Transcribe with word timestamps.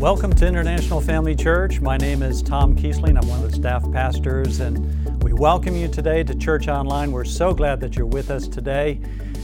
Welcome 0.00 0.32
to 0.36 0.46
International 0.46 1.02
Family 1.02 1.36
Church. 1.36 1.82
My 1.82 1.98
name 1.98 2.22
is 2.22 2.40
Tom 2.40 2.74
Kiesling. 2.74 3.20
I'm 3.22 3.28
one 3.28 3.44
of 3.44 3.50
the 3.50 3.54
staff 3.54 3.84
pastors, 3.92 4.60
and 4.60 5.22
we 5.22 5.34
welcome 5.34 5.76
you 5.76 5.88
today 5.88 6.24
to 6.24 6.34
Church 6.34 6.68
Online. 6.68 7.12
We're 7.12 7.26
so 7.26 7.52
glad 7.52 7.80
that 7.80 7.96
you're 7.96 8.06
with 8.06 8.30
us 8.30 8.48
today. 8.48 8.98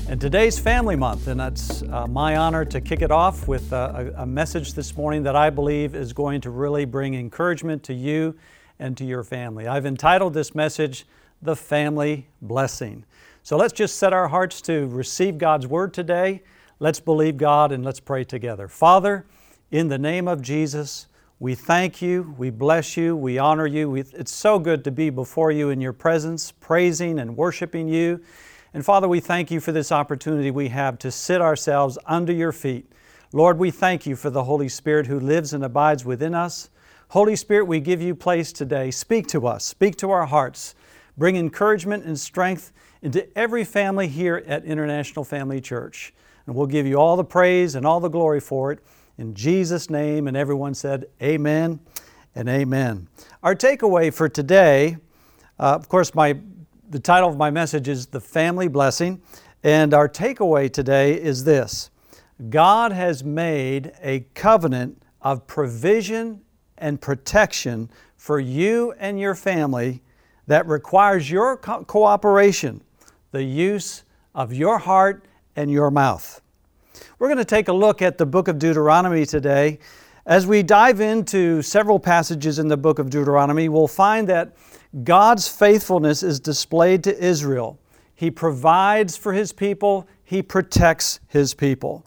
And 0.08 0.18
today's 0.18 0.58
Family 0.58 0.96
Month, 0.96 1.26
and 1.26 1.42
it's 1.42 1.82
uh, 1.82 2.06
my 2.06 2.36
honor 2.38 2.64
to 2.64 2.80
kick 2.80 3.02
it 3.02 3.10
off 3.10 3.46
with 3.46 3.70
a, 3.74 4.14
a 4.16 4.24
message 4.24 4.72
this 4.72 4.96
morning 4.96 5.24
that 5.24 5.36
I 5.36 5.50
believe 5.50 5.94
is 5.94 6.14
going 6.14 6.40
to 6.40 6.48
really 6.48 6.86
bring 6.86 7.12
encouragement 7.12 7.82
to 7.82 7.92
you 7.92 8.34
and 8.78 8.96
to 8.96 9.04
your 9.04 9.24
family. 9.24 9.66
I've 9.66 9.84
entitled 9.84 10.32
this 10.32 10.54
message, 10.54 11.04
The 11.42 11.54
Family 11.54 12.28
Blessing. 12.40 13.04
So 13.42 13.58
let's 13.58 13.74
just 13.74 13.98
set 13.98 14.14
our 14.14 14.28
hearts 14.28 14.62
to 14.62 14.86
receive 14.86 15.36
God's 15.36 15.66
Word 15.66 15.92
today. 15.92 16.42
Let's 16.78 16.98
believe 16.98 17.36
God 17.36 17.72
and 17.72 17.84
let's 17.84 18.00
pray 18.00 18.24
together. 18.24 18.68
Father, 18.68 19.26
in 19.70 19.88
the 19.88 19.98
name 19.98 20.28
of 20.28 20.42
Jesus, 20.42 21.06
we 21.38 21.54
thank 21.54 22.00
you, 22.00 22.34
we 22.38 22.50
bless 22.50 22.96
you, 22.96 23.14
we 23.14 23.36
honor 23.36 23.66
you. 23.66 23.90
We, 23.90 24.00
it's 24.00 24.34
so 24.34 24.58
good 24.58 24.84
to 24.84 24.90
be 24.90 25.10
before 25.10 25.50
you 25.50 25.70
in 25.70 25.80
your 25.80 25.92
presence, 25.92 26.52
praising 26.52 27.18
and 27.18 27.36
worshiping 27.36 27.88
you. 27.88 28.22
And 28.72 28.84
Father, 28.84 29.08
we 29.08 29.20
thank 29.20 29.50
you 29.50 29.60
for 29.60 29.72
this 29.72 29.92
opportunity 29.92 30.50
we 30.50 30.68
have 30.68 30.98
to 31.00 31.10
sit 31.10 31.40
ourselves 31.40 31.98
under 32.06 32.32
your 32.32 32.52
feet. 32.52 32.90
Lord, 33.32 33.58
we 33.58 33.70
thank 33.70 34.06
you 34.06 34.16
for 34.16 34.30
the 34.30 34.44
Holy 34.44 34.68
Spirit 34.68 35.08
who 35.08 35.20
lives 35.20 35.52
and 35.52 35.64
abides 35.64 36.04
within 36.04 36.34
us. 36.34 36.70
Holy 37.08 37.36
Spirit, 37.36 37.66
we 37.66 37.80
give 37.80 38.00
you 38.00 38.14
place 38.14 38.52
today. 38.52 38.90
Speak 38.90 39.26
to 39.28 39.46
us, 39.46 39.64
speak 39.64 39.96
to 39.96 40.10
our 40.10 40.26
hearts. 40.26 40.74
Bring 41.18 41.36
encouragement 41.36 42.04
and 42.04 42.18
strength 42.18 42.72
into 43.02 43.26
every 43.36 43.64
family 43.64 44.08
here 44.08 44.42
at 44.46 44.64
International 44.64 45.24
Family 45.24 45.60
Church. 45.60 46.14
And 46.46 46.54
we'll 46.54 46.66
give 46.66 46.86
you 46.86 46.96
all 46.96 47.16
the 47.16 47.24
praise 47.24 47.74
and 47.74 47.84
all 47.86 48.00
the 48.00 48.08
glory 48.08 48.40
for 48.40 48.72
it. 48.72 48.80
In 49.18 49.34
Jesus' 49.34 49.88
name, 49.88 50.28
and 50.28 50.36
everyone 50.36 50.74
said, 50.74 51.06
Amen 51.22 51.80
and 52.34 52.48
Amen. 52.48 53.08
Our 53.42 53.54
takeaway 53.54 54.12
for 54.12 54.28
today, 54.28 54.98
uh, 55.58 55.74
of 55.74 55.88
course, 55.88 56.14
my, 56.14 56.38
the 56.90 57.00
title 57.00 57.30
of 57.30 57.36
my 57.38 57.50
message 57.50 57.88
is 57.88 58.06
The 58.06 58.20
Family 58.20 58.68
Blessing, 58.68 59.22
and 59.62 59.94
our 59.94 60.08
takeaway 60.08 60.70
today 60.70 61.14
is 61.14 61.44
this 61.44 61.90
God 62.50 62.92
has 62.92 63.24
made 63.24 63.92
a 64.02 64.20
covenant 64.34 65.02
of 65.22 65.46
provision 65.46 66.42
and 66.76 67.00
protection 67.00 67.88
for 68.16 68.38
you 68.38 68.92
and 68.98 69.18
your 69.18 69.34
family 69.34 70.02
that 70.46 70.66
requires 70.66 71.30
your 71.30 71.56
co- 71.56 71.84
cooperation, 71.84 72.82
the 73.30 73.42
use 73.42 74.04
of 74.34 74.52
your 74.52 74.78
heart 74.78 75.24
and 75.56 75.70
your 75.70 75.90
mouth. 75.90 76.42
We're 77.18 77.28
going 77.28 77.38
to 77.38 77.46
take 77.46 77.68
a 77.68 77.72
look 77.72 78.02
at 78.02 78.18
the 78.18 78.26
book 78.26 78.46
of 78.46 78.58
Deuteronomy 78.58 79.24
today. 79.24 79.78
As 80.26 80.46
we 80.46 80.62
dive 80.62 81.00
into 81.00 81.62
several 81.62 81.98
passages 81.98 82.58
in 82.58 82.68
the 82.68 82.76
book 82.76 82.98
of 82.98 83.08
Deuteronomy, 83.08 83.70
we'll 83.70 83.88
find 83.88 84.28
that 84.28 84.54
God's 85.02 85.48
faithfulness 85.48 86.22
is 86.22 86.38
displayed 86.38 87.02
to 87.04 87.18
Israel. 87.18 87.78
He 88.14 88.30
provides 88.30 89.16
for 89.16 89.32
His 89.32 89.50
people, 89.50 90.06
He 90.24 90.42
protects 90.42 91.20
His 91.26 91.54
people. 91.54 92.04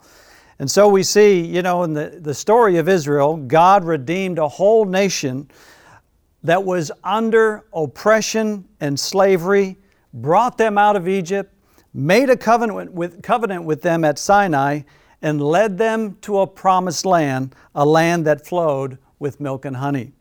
And 0.60 0.70
so 0.70 0.86
we 0.88 1.02
see, 1.02 1.40
you 1.40 1.62
know, 1.62 1.82
in 1.82 1.92
the, 1.92 2.20
the 2.20 2.34
story 2.34 2.76
of 2.76 2.88
Israel, 2.88 3.36
God 3.36 3.84
redeemed 3.84 4.38
a 4.38 4.46
whole 4.46 4.84
nation 4.84 5.50
that 6.44 6.62
was 6.62 6.92
under 7.02 7.64
oppression 7.72 8.64
and 8.78 8.98
slavery, 8.98 9.76
brought 10.14 10.56
them 10.56 10.78
out 10.78 10.94
of 10.94 11.08
Egypt, 11.08 11.52
made 11.92 12.30
a 12.30 12.36
covenant 12.36 12.92
with, 12.92 13.24
covenant 13.24 13.64
with 13.64 13.82
them 13.82 14.04
at 14.04 14.16
Sinai, 14.16 14.82
and 15.22 15.42
led 15.42 15.78
them 15.78 16.16
to 16.22 16.40
a 16.40 16.46
promised 16.46 17.04
land, 17.04 17.54
a 17.74 17.84
land 17.84 18.24
that 18.26 18.46
flowed 18.46 18.98
with 19.18 19.40
milk 19.40 19.64
and 19.64 19.76
honey. 19.76 20.12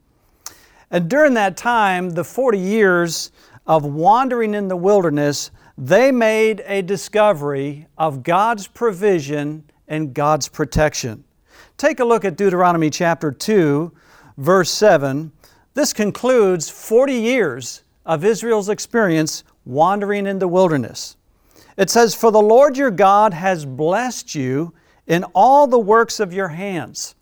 And 0.91 1.09
during 1.09 1.35
that 1.35 1.55
time, 1.55 2.11
the 2.11 2.23
40 2.23 2.57
years 2.57 3.31
of 3.67 3.85
wandering 3.85 4.53
in 4.53 4.67
the 4.67 4.75
wilderness, 4.75 5.51
they 5.77 6.11
made 6.11 6.63
a 6.65 6.81
discovery 6.81 7.87
of 7.97 8.23
God's 8.23 8.67
provision 8.67 9.63
and 9.87 10.13
God's 10.13 10.49
protection. 10.49 11.23
Take 11.77 11.99
a 11.99 12.05
look 12.05 12.25
at 12.25 12.35
Deuteronomy 12.35 12.89
chapter 12.89 13.31
2, 13.31 13.91
verse 14.37 14.71
7. 14.71 15.31
This 15.75 15.93
concludes 15.93 16.69
40 16.69 17.13
years 17.13 17.83
of 18.05 18.25
Israel's 18.25 18.69
experience 18.69 19.43
wandering 19.65 20.25
in 20.25 20.39
the 20.39 20.47
wilderness. 20.47 21.15
It 21.77 21.89
says, 21.89 22.13
For 22.13 22.31
the 22.31 22.41
Lord 22.41 22.75
your 22.75 22.91
God 22.91 23.33
has 23.33 23.65
blessed 23.65 24.35
you 24.35 24.73
in 25.09 25.25
all 25.33 25.67
the 25.67 25.79
works 25.79 26.21
of 26.21 26.31
your 26.31 26.47
hands. 26.49 27.15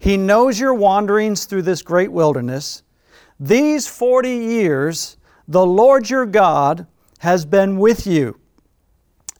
He 0.00 0.16
knows 0.16 0.58
your 0.58 0.74
wanderings 0.74 1.44
through 1.44 1.62
this 1.62 1.82
great 1.82 2.10
wilderness. 2.10 2.82
These 3.38 3.86
40 3.86 4.30
years, 4.30 5.16
the 5.46 5.64
Lord 5.64 6.10
your 6.10 6.26
God 6.26 6.86
has 7.18 7.44
been 7.44 7.78
with 7.78 8.06
you. 8.06 8.40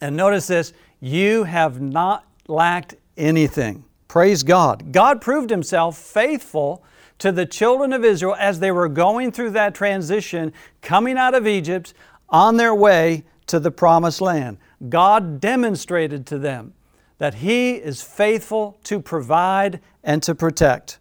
And 0.01 0.17
notice 0.17 0.47
this 0.47 0.73
you 1.01 1.45
have 1.45 1.81
not 1.81 2.25
lacked 2.47 2.95
anything. 3.17 3.85
Praise 4.07 4.43
God. 4.43 4.93
God 4.93 5.21
proved 5.21 5.51
Himself 5.51 5.97
faithful 5.99 6.85
to 7.19 7.33
the 7.33 7.47
children 7.47 7.93
of 7.93 8.05
Israel 8.05 8.37
as 8.39 8.61
they 8.61 8.71
were 8.71 8.89
going 8.89 9.33
through 9.33 9.51
that 9.51 9.75
transition, 9.75 10.53
coming 10.83 11.19
out 11.19 11.35
of 11.35 11.47
Egypt 11.47 11.95
on 12.29 12.57
their 12.57 12.75
way 12.75 13.25
to 13.47 13.59
the 13.59 13.71
promised 13.71 14.21
land. 14.21 14.59
God 14.89 15.41
demonstrated 15.41 16.27
to 16.27 16.39
them 16.39 16.75
that 17.19 17.35
He 17.35 17.73
is 17.73 18.03
faithful 18.03 18.79
to 18.85 19.01
provide 19.01 19.81
and 20.03 20.23
to 20.23 20.35
protect. 20.35 20.99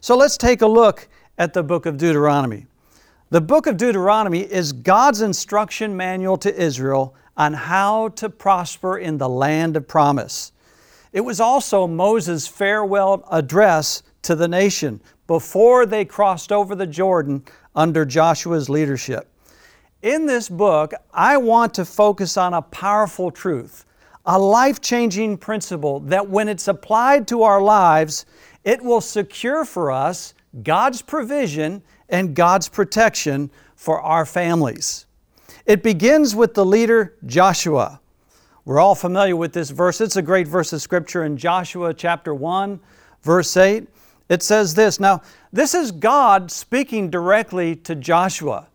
So 0.00 0.16
let's 0.16 0.36
take 0.36 0.62
a 0.62 0.66
look 0.66 1.08
at 1.38 1.54
the 1.54 1.62
book 1.62 1.86
of 1.86 1.96
Deuteronomy. 1.96 2.66
The 3.30 3.40
book 3.40 3.66
of 3.66 3.76
Deuteronomy 3.76 4.40
is 4.40 4.72
God's 4.72 5.22
instruction 5.22 5.96
manual 5.96 6.36
to 6.38 6.54
Israel 6.54 7.14
on 7.36 7.54
how 7.54 8.08
to 8.08 8.28
prosper 8.28 8.98
in 8.98 9.18
the 9.18 9.28
land 9.28 9.76
of 9.76 9.88
promise. 9.88 10.52
It 11.12 11.22
was 11.22 11.40
also 11.40 11.86
Moses' 11.86 12.46
farewell 12.46 13.26
address 13.30 14.02
to 14.22 14.34
the 14.34 14.48
nation 14.48 15.00
before 15.26 15.86
they 15.86 16.04
crossed 16.04 16.52
over 16.52 16.74
the 16.74 16.86
Jordan 16.86 17.42
under 17.74 18.04
Joshua's 18.04 18.68
leadership. 18.68 19.28
In 20.02 20.26
this 20.26 20.48
book, 20.48 20.92
I 21.12 21.36
want 21.36 21.74
to 21.74 21.84
focus 21.84 22.36
on 22.36 22.54
a 22.54 22.62
powerful 22.62 23.30
truth 23.30 23.84
a 24.24 24.38
life 24.38 24.80
changing 24.80 25.36
principle 25.38 26.00
that 26.00 26.28
when 26.28 26.48
it's 26.48 26.68
applied 26.68 27.26
to 27.28 27.42
our 27.42 27.60
lives, 27.60 28.24
it 28.64 28.82
will 28.82 29.00
secure 29.00 29.64
for 29.64 29.90
us 29.90 30.34
God's 30.62 31.02
provision 31.02 31.82
and 32.08 32.34
God's 32.34 32.68
protection 32.68 33.50
for 33.74 34.00
our 34.00 34.24
families. 34.24 35.06
It 35.66 35.82
begins 35.82 36.34
with 36.36 36.54
the 36.54 36.64
leader 36.64 37.14
Joshua. 37.26 38.00
We're 38.64 38.78
all 38.78 38.94
familiar 38.94 39.34
with 39.34 39.52
this 39.52 39.70
verse. 39.70 40.00
It's 40.00 40.16
a 40.16 40.22
great 40.22 40.46
verse 40.46 40.72
of 40.72 40.80
scripture 40.80 41.24
in 41.24 41.36
Joshua 41.36 41.92
chapter 41.92 42.34
1, 42.34 42.78
verse 43.22 43.56
8. 43.56 43.88
It 44.28 44.42
says 44.42 44.74
this 44.74 45.00
Now, 45.00 45.22
this 45.52 45.74
is 45.74 45.90
God 45.90 46.50
speaking 46.50 47.10
directly 47.10 47.74
to 47.76 47.94
Joshua. 47.94 48.68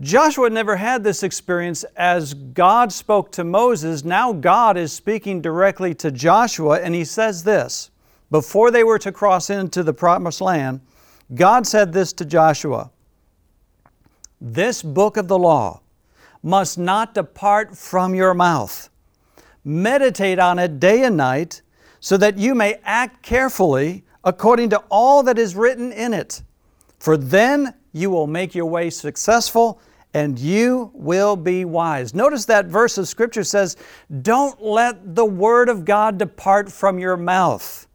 Joshua 0.00 0.48
never 0.48 0.76
had 0.76 1.02
this 1.02 1.24
experience 1.24 1.82
as 1.96 2.32
God 2.34 2.92
spoke 2.92 3.32
to 3.32 3.42
Moses. 3.42 4.04
Now 4.04 4.32
God 4.32 4.76
is 4.76 4.92
speaking 4.92 5.40
directly 5.40 5.92
to 5.96 6.12
Joshua, 6.12 6.80
and 6.80 6.94
he 6.94 7.04
says 7.04 7.42
this 7.42 7.90
before 8.30 8.70
they 8.70 8.84
were 8.84 8.98
to 9.00 9.10
cross 9.10 9.50
into 9.50 9.82
the 9.82 9.92
promised 9.92 10.40
land, 10.40 10.82
God 11.34 11.66
said 11.66 11.92
this 11.92 12.12
to 12.14 12.24
Joshua 12.24 12.90
This 14.40 14.82
book 14.82 15.16
of 15.16 15.26
the 15.26 15.38
law 15.38 15.80
must 16.44 16.78
not 16.78 17.14
depart 17.14 17.76
from 17.76 18.14
your 18.14 18.34
mouth. 18.34 18.90
Meditate 19.64 20.38
on 20.38 20.60
it 20.60 20.78
day 20.78 21.02
and 21.02 21.16
night, 21.16 21.62
so 21.98 22.16
that 22.16 22.38
you 22.38 22.54
may 22.54 22.78
act 22.84 23.22
carefully 23.22 24.04
according 24.22 24.70
to 24.70 24.78
all 24.88 25.24
that 25.24 25.38
is 25.38 25.56
written 25.56 25.90
in 25.90 26.14
it. 26.14 26.42
For 27.00 27.16
then 27.16 27.74
you 27.92 28.10
will 28.10 28.28
make 28.28 28.54
your 28.54 28.66
way 28.66 28.90
successful 28.90 29.80
and 30.14 30.38
you 30.38 30.90
will 30.94 31.36
be 31.36 31.64
wise. 31.64 32.14
Notice 32.14 32.44
that 32.46 32.66
verse 32.66 32.98
of 32.98 33.08
Scripture 33.08 33.44
says, 33.44 33.76
Don't 34.22 34.62
let 34.62 35.14
the 35.14 35.24
Word 35.24 35.68
of 35.68 35.84
God 35.84 36.18
depart 36.18 36.72
from 36.72 36.98
your 36.98 37.16
mouth. 37.16 37.86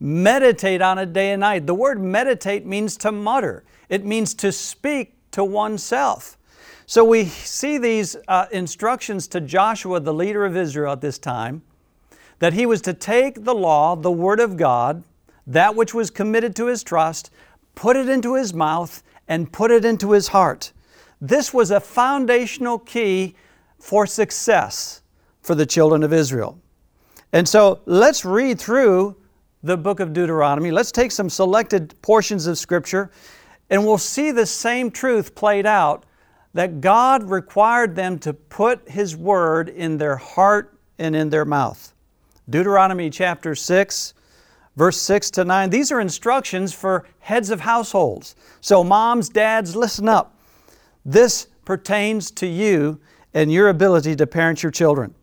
Meditate 0.00 0.80
on 0.80 0.98
it 0.98 1.12
day 1.12 1.32
and 1.32 1.40
night. 1.40 1.66
The 1.66 1.74
word 1.74 2.00
meditate 2.00 2.64
means 2.64 2.96
to 2.98 3.12
mutter, 3.12 3.64
it 3.90 4.04
means 4.04 4.34
to 4.34 4.50
speak 4.50 5.14
to 5.32 5.44
oneself. 5.44 6.38
So 6.86 7.04
we 7.04 7.26
see 7.26 7.78
these 7.78 8.16
uh, 8.26 8.46
instructions 8.50 9.28
to 9.28 9.40
Joshua, 9.40 10.00
the 10.00 10.14
leader 10.14 10.44
of 10.44 10.56
Israel 10.56 10.92
at 10.92 11.00
this 11.00 11.18
time, 11.18 11.62
that 12.40 12.54
he 12.54 12.66
was 12.66 12.80
to 12.82 12.94
take 12.94 13.44
the 13.44 13.54
law, 13.54 13.94
the 13.94 14.10
Word 14.10 14.40
of 14.40 14.56
God, 14.56 15.04
that 15.46 15.76
which 15.76 15.94
was 15.94 16.10
committed 16.10 16.56
to 16.56 16.66
his 16.66 16.82
trust, 16.82 17.30
put 17.74 17.94
it 17.94 18.08
into 18.08 18.34
his 18.34 18.52
mouth, 18.52 19.04
and 19.28 19.52
put 19.52 19.70
it 19.70 19.84
into 19.84 20.12
his 20.12 20.28
heart. 20.28 20.72
This 21.20 21.52
was 21.52 21.70
a 21.70 21.80
foundational 21.80 22.78
key 22.78 23.34
for 23.78 24.06
success 24.06 25.02
for 25.42 25.54
the 25.54 25.66
children 25.66 26.02
of 26.02 26.12
Israel. 26.12 26.58
And 27.32 27.48
so 27.48 27.80
let's 27.86 28.24
read 28.24 28.58
through 28.58 29.16
the 29.62 29.76
book 29.76 30.00
of 30.00 30.12
Deuteronomy. 30.12 30.70
Let's 30.70 30.92
take 30.92 31.12
some 31.12 31.28
selected 31.28 31.94
portions 32.02 32.46
of 32.46 32.58
Scripture 32.58 33.10
and 33.68 33.84
we'll 33.84 33.98
see 33.98 34.32
the 34.32 34.46
same 34.46 34.90
truth 34.90 35.34
played 35.34 35.66
out 35.66 36.04
that 36.54 36.80
God 36.80 37.30
required 37.30 37.94
them 37.94 38.18
to 38.20 38.32
put 38.32 38.88
His 38.88 39.16
Word 39.16 39.68
in 39.68 39.98
their 39.98 40.16
heart 40.16 40.76
and 40.98 41.14
in 41.14 41.30
their 41.30 41.44
mouth. 41.44 41.94
Deuteronomy 42.48 43.10
chapter 43.10 43.54
6, 43.54 44.14
verse 44.74 44.96
6 44.96 45.30
to 45.32 45.44
9. 45.44 45.70
These 45.70 45.92
are 45.92 46.00
instructions 46.00 46.72
for 46.74 47.06
heads 47.20 47.50
of 47.50 47.60
households. 47.60 48.34
So, 48.60 48.82
moms, 48.82 49.28
dads, 49.28 49.76
listen 49.76 50.08
up. 50.08 50.36
This 51.04 51.46
pertains 51.64 52.30
to 52.32 52.46
you 52.46 53.00
and 53.34 53.52
your 53.52 53.68
ability 53.68 54.16
to 54.16 54.26
parent 54.26 54.62
your 54.62 54.72
children. 54.72 55.14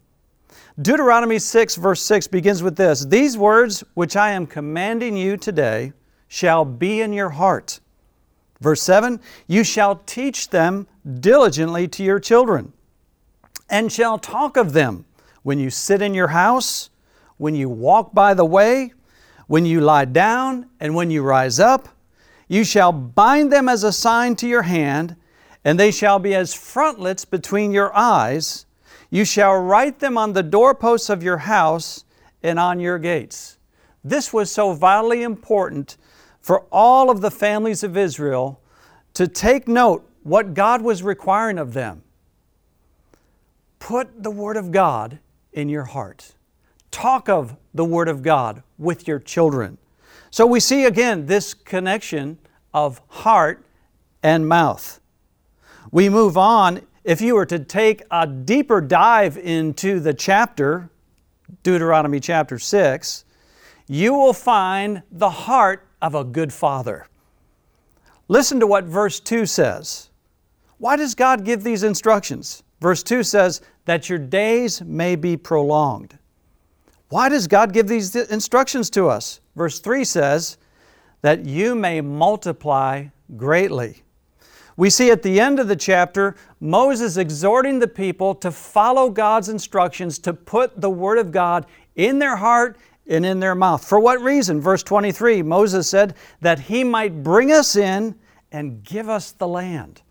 Deuteronomy 0.81 1.39
6, 1.39 1.75
verse 1.75 2.01
6 2.01 2.27
begins 2.27 2.61
with 2.61 2.75
this 2.75 3.05
These 3.05 3.37
words 3.37 3.83
which 3.95 4.15
I 4.15 4.31
am 4.31 4.45
commanding 4.45 5.17
you 5.17 5.37
today 5.37 5.93
shall 6.27 6.65
be 6.65 7.01
in 7.01 7.13
your 7.13 7.29
heart. 7.29 7.79
Verse 8.61 8.81
7 8.81 9.19
You 9.47 9.63
shall 9.63 9.97
teach 10.05 10.49
them 10.49 10.87
diligently 11.19 11.87
to 11.89 12.03
your 12.03 12.19
children, 12.19 12.73
and 13.69 13.91
shall 13.91 14.17
talk 14.17 14.57
of 14.57 14.73
them 14.73 15.05
when 15.43 15.59
you 15.59 15.69
sit 15.69 16.01
in 16.01 16.13
your 16.13 16.27
house, 16.27 16.89
when 17.37 17.55
you 17.55 17.69
walk 17.69 18.13
by 18.13 18.33
the 18.33 18.45
way, 18.45 18.93
when 19.47 19.65
you 19.65 19.81
lie 19.81 20.05
down, 20.05 20.67
and 20.79 20.93
when 20.93 21.09
you 21.09 21.23
rise 21.23 21.59
up. 21.59 21.89
You 22.47 22.63
shall 22.63 22.91
bind 22.91 23.51
them 23.51 23.67
as 23.67 23.83
a 23.83 23.91
sign 23.91 24.35
to 24.37 24.47
your 24.47 24.61
hand, 24.61 25.15
and 25.67 25.77
they 25.77 25.91
shall 25.91 26.17
be 26.17 26.33
as 26.33 26.53
frontlets 26.53 27.25
between 27.25 27.73
your 27.73 27.93
eyes. 27.93 28.65
You 29.09 29.25
shall 29.25 29.57
write 29.57 29.99
them 29.99 30.17
on 30.17 30.31
the 30.31 30.41
doorposts 30.41 31.09
of 31.09 31.21
your 31.21 31.39
house 31.39 32.05
and 32.41 32.57
on 32.57 32.79
your 32.79 32.97
gates. 32.97 33.57
This 34.01 34.31
was 34.31 34.49
so 34.49 34.71
vitally 34.71 35.23
important 35.23 35.97
for 36.39 36.61
all 36.71 37.09
of 37.09 37.19
the 37.19 37.29
families 37.29 37.83
of 37.83 37.97
Israel 37.97 38.61
to 39.13 39.27
take 39.27 39.67
note 39.67 40.09
what 40.23 40.53
God 40.53 40.81
was 40.81 41.03
requiring 41.03 41.59
of 41.59 41.73
them. 41.73 42.01
Put 43.79 44.23
the 44.23 44.31
Word 44.31 44.55
of 44.55 44.71
God 44.71 45.19
in 45.51 45.67
your 45.67 45.83
heart. 45.83 46.31
Talk 46.91 47.27
of 47.27 47.57
the 47.73 47.83
Word 47.83 48.07
of 48.07 48.23
God 48.23 48.63
with 48.77 49.05
your 49.05 49.19
children. 49.19 49.79
So 50.31 50.47
we 50.47 50.61
see 50.61 50.85
again 50.85 51.25
this 51.25 51.53
connection 51.53 52.37
of 52.73 53.01
heart 53.09 53.65
and 54.23 54.47
mouth. 54.47 55.01
We 55.91 56.09
move 56.09 56.37
on. 56.37 56.81
If 57.03 57.21
you 57.21 57.35
were 57.35 57.45
to 57.45 57.59
take 57.59 58.03
a 58.11 58.27
deeper 58.27 58.81
dive 58.81 59.37
into 59.37 59.99
the 59.99 60.13
chapter, 60.13 60.89
Deuteronomy 61.63 62.19
chapter 62.19 62.59
6, 62.59 63.25
you 63.87 64.13
will 64.13 64.33
find 64.33 65.03
the 65.11 65.29
heart 65.29 65.87
of 66.01 66.15
a 66.15 66.23
good 66.23 66.51
father. 66.51 67.07
Listen 68.27 68.59
to 68.59 68.67
what 68.67 68.83
verse 68.83 69.21
2 69.21 69.45
says. 69.45 70.09
Why 70.77 70.97
does 70.97 71.15
God 71.15 71.45
give 71.45 71.63
these 71.63 71.83
instructions? 71.83 72.63
Verse 72.81 73.01
2 73.01 73.23
says, 73.23 73.61
that 73.85 74.09
your 74.09 74.19
days 74.19 74.81
may 74.81 75.15
be 75.15 75.37
prolonged. 75.37 76.17
Why 77.09 77.29
does 77.29 77.47
God 77.47 77.71
give 77.71 77.87
these 77.87 78.13
instructions 78.15 78.89
to 78.89 79.07
us? 79.07 79.39
Verse 79.55 79.79
3 79.79 80.03
says, 80.03 80.57
that 81.21 81.45
you 81.45 81.73
may 81.73 82.01
multiply 82.01 83.05
greatly. 83.37 84.03
We 84.77 84.91
see 84.91 85.09
at 85.09 85.23
the 85.23 85.39
end 85.39 85.59
of 85.59 85.67
the 85.67 85.75
chapter 85.75 86.35
Moses 86.59 87.17
exhorting 87.17 87.79
the 87.79 87.87
people 87.87 88.35
to 88.35 88.51
follow 88.51 89.09
God's 89.09 89.49
instructions 89.49 90.19
to 90.19 90.33
put 90.33 90.79
the 90.79 90.89
Word 90.89 91.17
of 91.17 91.31
God 91.31 91.65
in 91.95 92.19
their 92.19 92.35
heart 92.35 92.77
and 93.07 93.25
in 93.25 93.39
their 93.39 93.55
mouth. 93.55 93.83
For 93.83 93.99
what 93.99 94.21
reason? 94.21 94.61
Verse 94.61 94.83
23 94.83 95.41
Moses 95.41 95.89
said, 95.89 96.13
that 96.41 96.59
he 96.59 96.83
might 96.83 97.23
bring 97.23 97.51
us 97.51 97.75
in 97.75 98.15
and 98.51 98.83
give 98.83 99.09
us 99.09 99.31
the 99.31 99.47
land. 99.47 100.01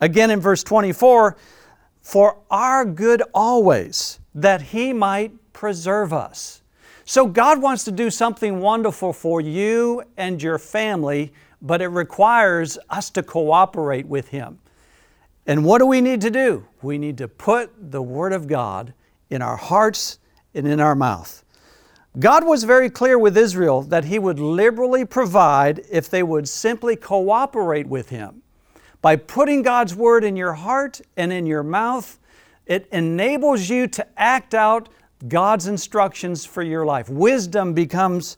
Again 0.00 0.30
in 0.30 0.40
verse 0.40 0.62
24, 0.62 1.36
for 2.00 2.38
our 2.50 2.84
good 2.84 3.22
always, 3.34 4.20
that 4.34 4.62
he 4.62 4.92
might 4.92 5.32
preserve 5.52 6.12
us. 6.12 6.62
So 7.04 7.26
God 7.26 7.60
wants 7.60 7.84
to 7.84 7.92
do 7.92 8.10
something 8.10 8.60
wonderful 8.60 9.12
for 9.12 9.40
you 9.40 10.02
and 10.16 10.42
your 10.42 10.58
family, 10.58 11.32
but 11.60 11.80
it 11.80 11.88
requires 11.88 12.78
us 12.90 13.10
to 13.10 13.22
cooperate 13.22 14.06
with 14.06 14.28
Him. 14.28 14.58
And 15.46 15.64
what 15.64 15.78
do 15.78 15.86
we 15.86 16.00
need 16.00 16.20
to 16.22 16.30
do? 16.30 16.66
We 16.82 16.98
need 16.98 17.18
to 17.18 17.28
put 17.28 17.70
the 17.90 18.02
Word 18.02 18.32
of 18.32 18.48
God 18.48 18.94
in 19.30 19.42
our 19.42 19.56
hearts 19.56 20.18
and 20.54 20.66
in 20.66 20.80
our 20.80 20.94
mouth. 20.94 21.44
God 22.18 22.46
was 22.46 22.64
very 22.64 22.88
clear 22.88 23.18
with 23.18 23.36
Israel 23.36 23.82
that 23.82 24.06
He 24.06 24.18
would 24.18 24.40
liberally 24.40 25.04
provide 25.04 25.84
if 25.90 26.08
they 26.08 26.22
would 26.22 26.48
simply 26.48 26.96
cooperate 26.96 27.86
with 27.86 28.08
Him. 28.08 28.42
By 29.02 29.16
putting 29.16 29.62
God's 29.62 29.94
Word 29.94 30.24
in 30.24 30.34
your 30.34 30.54
heart 30.54 31.00
and 31.16 31.32
in 31.32 31.46
your 31.46 31.62
mouth, 31.62 32.18
it 32.64 32.88
enables 32.90 33.68
you 33.68 33.86
to 33.88 34.06
act 34.18 34.54
out 34.54 34.88
God's 35.28 35.66
instructions 35.66 36.44
for 36.44 36.62
your 36.62 36.84
life. 36.84 37.08
Wisdom 37.08 37.74
becomes 37.74 38.36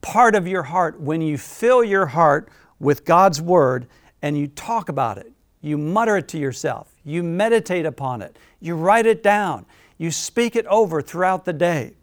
part 0.00 0.34
of 0.34 0.46
your 0.46 0.64
heart 0.64 1.00
when 1.00 1.20
you 1.20 1.38
fill 1.38 1.84
your 1.84 2.06
heart 2.06 2.48
with 2.78 3.04
God's 3.04 3.40
Word 3.40 3.86
and 4.22 4.36
you 4.36 4.46
talk 4.46 4.88
about 4.88 5.18
it. 5.18 5.32
You 5.60 5.76
mutter 5.76 6.16
it 6.16 6.28
to 6.28 6.38
yourself. 6.38 6.94
You 7.04 7.22
meditate 7.22 7.86
upon 7.86 8.22
it. 8.22 8.38
You 8.60 8.74
write 8.74 9.06
it 9.06 9.22
down. 9.22 9.66
You 9.98 10.10
speak 10.10 10.56
it 10.56 10.66
over 10.66 11.02
throughout 11.02 11.44
the 11.44 11.52
day. 11.52 11.94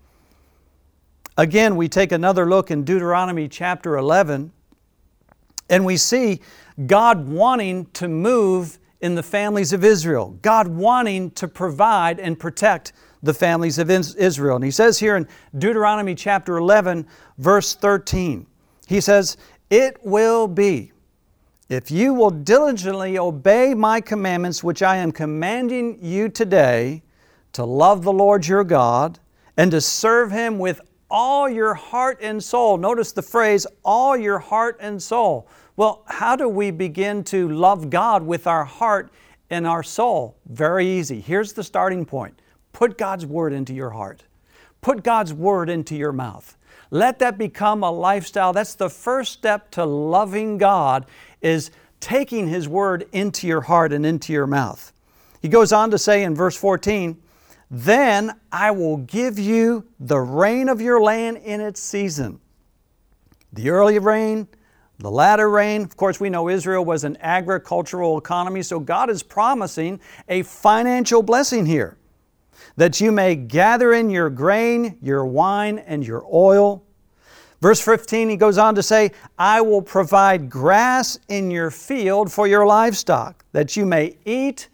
Again, 1.37 1.75
we 1.75 1.87
take 1.87 2.11
another 2.11 2.47
look 2.47 2.71
in 2.71 2.83
Deuteronomy 2.83 3.47
chapter 3.47 3.97
11 3.97 4.51
and 5.69 5.85
we 5.85 5.97
see 5.97 6.41
God 6.85 7.27
wanting 7.27 7.87
to 7.93 8.07
move 8.07 8.79
in 9.01 9.15
the 9.15 9.23
families 9.23 9.73
of 9.73 9.83
Israel, 9.83 10.37
God 10.41 10.67
wanting 10.67 11.31
to 11.31 11.47
provide 11.47 12.19
and 12.19 12.39
protect 12.39 12.93
the 13.23 13.33
families 13.33 13.79
of 13.79 13.89
Israel. 13.89 14.55
And 14.55 14.65
He 14.65 14.71
says 14.71 14.99
here 14.99 15.15
in 15.15 15.27
Deuteronomy 15.57 16.15
chapter 16.15 16.57
11, 16.57 17.07
verse 17.37 17.75
13, 17.75 18.45
He 18.87 19.01
says, 19.01 19.37
It 19.69 19.97
will 20.03 20.47
be, 20.47 20.91
if 21.69 21.91
you 21.91 22.13
will 22.13 22.29
diligently 22.29 23.17
obey 23.17 23.73
my 23.73 23.99
commandments, 23.99 24.63
which 24.63 24.81
I 24.81 24.97
am 24.97 25.11
commanding 25.11 25.99
you 26.01 26.29
today, 26.29 27.03
to 27.53 27.65
love 27.65 28.03
the 28.03 28.13
Lord 28.13 28.45
your 28.47 28.63
God 28.63 29.19
and 29.57 29.71
to 29.71 29.81
serve 29.81 30.31
Him 30.31 30.59
with 30.59 30.79
all 31.09 31.49
your 31.49 31.73
heart 31.73 32.19
and 32.21 32.43
soul. 32.43 32.77
Notice 32.77 33.11
the 33.11 33.21
phrase, 33.21 33.65
all 33.83 34.15
your 34.15 34.39
heart 34.39 34.77
and 34.79 35.01
soul. 35.01 35.47
Well, 35.75 36.03
how 36.07 36.35
do 36.35 36.47
we 36.49 36.71
begin 36.71 37.23
to 37.25 37.49
love 37.49 37.89
God 37.89 38.23
with 38.23 38.47
our 38.47 38.65
heart 38.65 39.11
and 39.49 39.65
our 39.65 39.83
soul? 39.83 40.37
Very 40.47 40.87
easy. 40.87 41.19
Here's 41.21 41.53
the 41.53 41.63
starting 41.63 42.05
point 42.05 42.41
put 42.77 42.95
God's 42.95 43.25
Word 43.25 43.53
into 43.53 43.73
your 43.73 43.89
heart, 43.89 44.23
put 44.81 45.03
God's 45.03 45.33
Word 45.33 45.67
into 45.67 45.95
your 45.95 46.11
mouth. 46.11 46.55
Let 46.91 47.17
that 47.19 47.35
become 47.35 47.81
a 47.81 47.89
lifestyle. 47.89 48.53
That's 48.53 48.75
the 48.75 48.87
first 48.87 49.33
step 49.33 49.71
to 49.71 49.83
loving 49.83 50.59
God 50.59 51.07
is 51.41 51.71
taking 51.99 52.47
His 52.47 52.67
Word 52.67 53.09
into 53.13 53.47
your 53.47 53.61
heart 53.61 53.93
and 53.93 54.05
into 54.05 54.31
your 54.31 54.45
mouth. 54.45 54.93
He 55.41 55.49
goes 55.49 55.73
on 55.73 55.89
to 55.89 55.97
say 55.97 56.23
in 56.23 56.35
verse 56.35 56.55
14, 56.55 57.19
Then 57.71 58.39
I 58.51 58.69
will 58.69 58.97
give 58.97 59.39
you 59.39 59.87
the 59.99 60.19
rain 60.19 60.69
of 60.69 60.79
your 60.79 61.01
land 61.01 61.37
in 61.37 61.59
its 61.59 61.81
season. 61.81 62.39
The 63.53 63.71
early 63.71 63.97
rain, 63.97 64.47
the 64.99 65.09
latter 65.09 65.49
rain, 65.49 65.81
of 65.81 65.97
course, 65.97 66.19
we 66.19 66.29
know 66.29 66.47
Israel 66.47 66.85
was 66.85 67.05
an 67.05 67.17
agricultural 67.21 68.19
economy, 68.19 68.61
so 68.61 68.79
God 68.79 69.09
is 69.09 69.23
promising 69.23 69.99
a 70.29 70.43
financial 70.43 71.23
blessing 71.23 71.65
here 71.65 71.97
that 72.75 73.01
you 73.01 73.11
may 73.11 73.35
gather 73.35 73.93
in 73.93 74.09
your 74.09 74.29
grain, 74.29 74.97
your 75.01 75.25
wine, 75.25 75.79
and 75.79 76.05
your 76.05 76.25
oil. 76.31 76.83
Verse 77.61 77.79
15, 77.81 78.29
he 78.29 78.35
goes 78.35 78.57
on 78.57 78.75
to 78.75 78.83
say, 78.83 79.11
I 79.37 79.61
will 79.61 79.81
provide 79.81 80.49
grass 80.49 81.17
in 81.27 81.49
your 81.49 81.71
field 81.71 82.31
for 82.31 82.47
your 82.47 82.65
livestock, 82.65 83.43
that 83.51 83.75
you 83.75 83.85
may 83.85 84.17
eat 84.25 84.69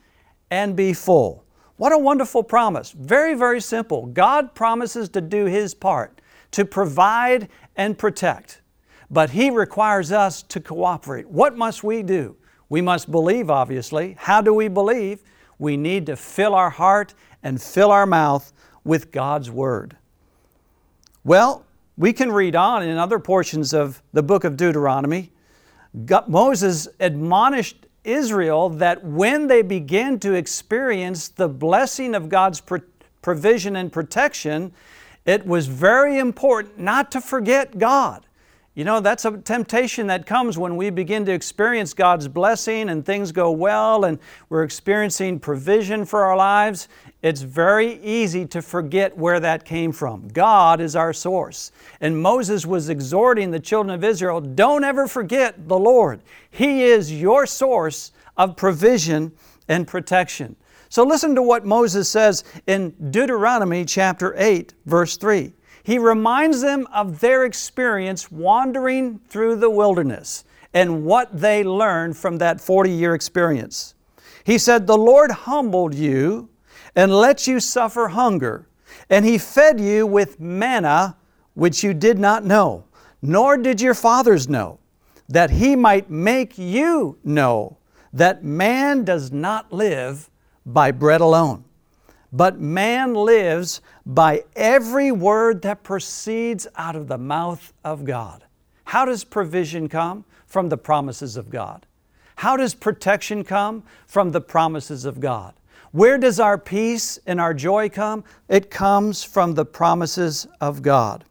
and 0.51 0.75
be 0.75 0.93
full. 0.93 1.45
What 1.77 1.93
a 1.93 1.97
wonderful 1.97 2.43
promise. 2.43 2.91
Very, 2.91 3.35
very 3.35 3.61
simple. 3.61 4.05
God 4.07 4.53
promises 4.53 5.09
to 5.09 5.21
do 5.21 5.45
His 5.45 5.73
part, 5.73 6.19
to 6.51 6.65
provide 6.65 7.49
and 7.75 7.97
protect 7.97 8.61
but 9.13 9.29
He 9.29 9.51
requires 9.51 10.11
us 10.11 10.41
to 10.43 10.59
cooperate. 10.59 11.29
What 11.29 11.55
must 11.55 11.83
we 11.83 12.01
do? 12.01 12.35
We 12.67 12.81
must 12.81 13.11
believe, 13.11 13.51
obviously. 13.51 14.15
How 14.17 14.41
do 14.41 14.53
we 14.53 14.67
believe? 14.67 15.21
We 15.59 15.77
need 15.77 16.07
to 16.07 16.15
fill 16.15 16.55
our 16.55 16.71
heart 16.71 17.13
and 17.43 17.61
fill 17.61 17.91
our 17.91 18.05
mouth 18.05 18.53
with 18.83 19.11
God's 19.11 19.51
Word. 19.51 19.97
Well, 21.23 21.65
we 21.97 22.11
can 22.13 22.31
read 22.31 22.55
on 22.55 22.83
in 22.83 22.97
other 22.97 23.19
portions 23.19 23.73
of 23.73 24.01
the 24.13 24.23
book 24.23 24.43
of 24.43 24.57
Deuteronomy. 24.57 25.31
Moses 26.27 26.87
admonished 26.99 27.85
Israel 28.03 28.69
that 28.69 29.03
when 29.03 29.47
they 29.47 29.61
begin 29.61 30.19
to 30.19 30.33
experience 30.33 31.27
the 31.27 31.47
blessing 31.47 32.15
of 32.15 32.29
God's 32.29 32.61
provision 33.21 33.75
and 33.75 33.93
protection, 33.93 34.73
It 35.25 35.45
was 35.45 35.67
very 35.67 36.17
important 36.19 36.79
not 36.79 37.11
to 37.11 37.21
forget 37.21 37.77
God. 37.77 38.25
You 38.75 38.83
know, 38.83 38.99
that's 38.99 39.23
a 39.23 39.37
temptation 39.37 40.07
that 40.07 40.25
comes 40.25 40.57
when 40.57 40.75
we 40.75 40.89
begin 40.89 41.25
to 41.25 41.31
experience 41.31 41.93
God's 41.93 42.27
blessing 42.27 42.89
and 42.89 43.05
things 43.05 43.31
go 43.31 43.51
well 43.51 44.03
and 44.05 44.17
we're 44.49 44.63
experiencing 44.63 45.39
provision 45.39 46.05
for 46.05 46.25
our 46.25 46.35
lives. 46.35 46.87
It's 47.23 47.41
very 47.41 48.03
easy 48.03 48.45
to 48.47 48.61
forget 48.61 49.17
where 49.17 49.39
that 49.39 49.63
came 49.63 49.93
from. 49.93 50.27
God 50.27 50.81
is 50.81 50.93
our 50.93 51.13
source. 51.13 51.71
And 52.01 52.21
Moses 52.21 52.65
was 52.65 52.89
exhorting 52.89 53.49
the 53.49 53.61
children 53.61 53.95
of 53.95 54.03
Israel 54.03 54.41
don't 54.41 54.83
ever 54.83 55.07
forget 55.07 55.69
the 55.69 55.79
Lord. 55.79 56.21
He 56.51 56.83
is 56.83 57.13
your 57.13 57.45
source 57.45 58.11
of 58.35 58.57
provision 58.57 59.31
and 59.69 59.87
protection. 59.87 60.57
So 60.89 61.05
listen 61.05 61.33
to 61.35 61.41
what 61.41 61.65
Moses 61.65 62.09
says 62.09 62.43
in 62.67 62.93
Deuteronomy 63.09 63.85
chapter 63.85 64.35
8, 64.37 64.73
verse 64.85 65.15
3. 65.15 65.53
He 65.83 65.97
reminds 65.97 66.61
them 66.61 66.87
of 66.93 67.21
their 67.21 67.45
experience 67.45 68.31
wandering 68.31 69.19
through 69.29 69.55
the 69.55 69.69
wilderness 69.69 70.43
and 70.73 71.05
what 71.05 71.39
they 71.39 71.63
learned 71.63 72.17
from 72.17 72.37
that 72.39 72.59
40 72.59 72.91
year 72.91 73.15
experience. 73.15 73.95
He 74.43 74.57
said, 74.57 74.87
The 74.87 74.97
Lord 74.97 75.31
humbled 75.31 75.93
you 75.93 76.49
and 76.95 77.13
let 77.13 77.47
you 77.47 77.59
suffer 77.59 78.09
hunger, 78.09 78.67
and 79.09 79.25
He 79.25 79.37
fed 79.37 79.79
you 79.79 80.05
with 80.05 80.39
manna 80.39 81.17
which 81.53 81.83
you 81.83 81.93
did 81.93 82.19
not 82.19 82.43
know, 82.43 82.85
nor 83.21 83.57
did 83.57 83.81
your 83.81 83.93
fathers 83.93 84.49
know, 84.49 84.79
that 85.27 85.51
He 85.51 85.75
might 85.75 86.09
make 86.09 86.57
you 86.57 87.17
know 87.23 87.77
that 88.11 88.43
man 88.43 89.03
does 89.03 89.31
not 89.31 89.71
live 89.71 90.29
by 90.65 90.91
bread 90.91 91.21
alone 91.21 91.63
but 92.33 92.59
man 92.59 93.13
lives 93.13 93.79
by 94.07 94.43
every 94.55 95.11
word 95.11 95.61
that 95.61 95.83
proceeds 95.83 96.67
out 96.75 96.95
of 96.95 97.07
the 97.07 97.17
mouth 97.17 97.71
of 97.83 98.03
God. 98.03 98.43
How 98.85 99.05
does 99.05 99.23
provision 99.23 99.87
come? 99.87 100.25
From 100.47 100.69
the 100.69 100.77
promises 100.77 101.37
of 101.37 101.51
God. 101.51 101.85
How 102.37 102.57
does 102.57 102.73
protection 102.73 103.43
come? 103.43 103.83
From 104.07 104.31
the 104.31 104.41
promises 104.41 105.05
of 105.05 105.19
God. 105.19 105.53
Where 105.93 106.17
does 106.17 106.39
our 106.39 106.57
peace 106.57 107.19
and 107.27 107.39
our 107.39 107.53
joy 107.53 107.87
come? 107.87 108.23
It 108.49 108.71
comes 108.71 109.23
from 109.23 109.53
the 109.53 109.63
promises 109.63 110.47
of 110.59 110.81
God. 110.81 111.23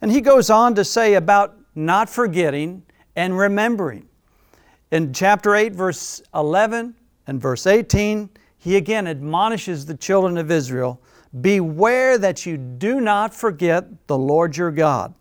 And 0.00 0.12
he 0.12 0.20
goes 0.20 0.48
on 0.48 0.76
to 0.76 0.84
say 0.84 1.14
about 1.14 1.56
not 1.74 2.08
forgetting 2.08 2.84
and 3.16 3.36
remembering. 3.36 4.06
In 4.92 5.12
chapter 5.12 5.56
8, 5.56 5.74
verse 5.74 6.22
11 6.32 6.94
and 7.26 7.40
verse 7.40 7.66
18, 7.66 8.30
he 8.58 8.76
again 8.76 9.08
admonishes 9.08 9.86
the 9.86 9.96
children 9.96 10.38
of 10.38 10.52
Israel 10.52 11.02
Beware 11.40 12.16
that 12.18 12.46
you 12.46 12.56
do 12.56 13.00
not 13.00 13.34
forget 13.34 14.06
the 14.06 14.18
Lord 14.18 14.56
your 14.56 14.70
God 14.70 15.14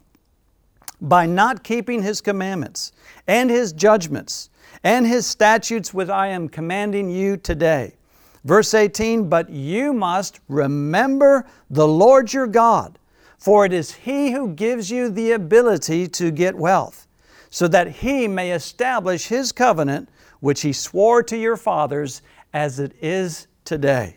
by 1.01 1.25
not 1.25 1.63
keeping 1.63 2.03
His 2.03 2.21
commandments 2.21 2.91
and 3.27 3.49
His 3.49 3.73
judgments 3.73 4.49
and 4.83 5.07
His 5.07 5.25
statutes 5.25 5.93
which 5.93 6.09
I 6.09 6.27
am 6.27 6.49
commanding 6.49 7.09
you 7.09 7.38
today. 7.38 7.95
Verse 8.43 8.74
18, 8.74 9.27
but 9.27 9.50
you 9.50 9.93
must 9.93 10.39
remember 10.48 11.46
the 11.69 11.88
Lord 11.88 12.31
your 12.31 12.48
God, 12.48 12.98
for 13.38 13.65
it 13.65 13.74
is 13.74 13.93
He 13.93 14.31
who 14.31 14.53
gives 14.53 14.89
you 14.89 15.10
the 15.10 15.31
ability 15.31 16.08
to 16.08 16.31
get 16.31 16.55
wealth, 16.55 17.08
so 17.50 17.67
that 17.67 17.89
He 17.89 18.27
may 18.27 18.51
establish 18.51 19.27
His 19.27 19.51
covenant, 19.51 20.10
which 20.39 20.62
He 20.62 20.72
swore 20.72 21.22
to 21.24 21.38
your 21.38 21.58
fathers 21.58 22.22
as 22.53 22.79
it 22.79 22.93
is 23.01 23.48
today. 23.65 24.15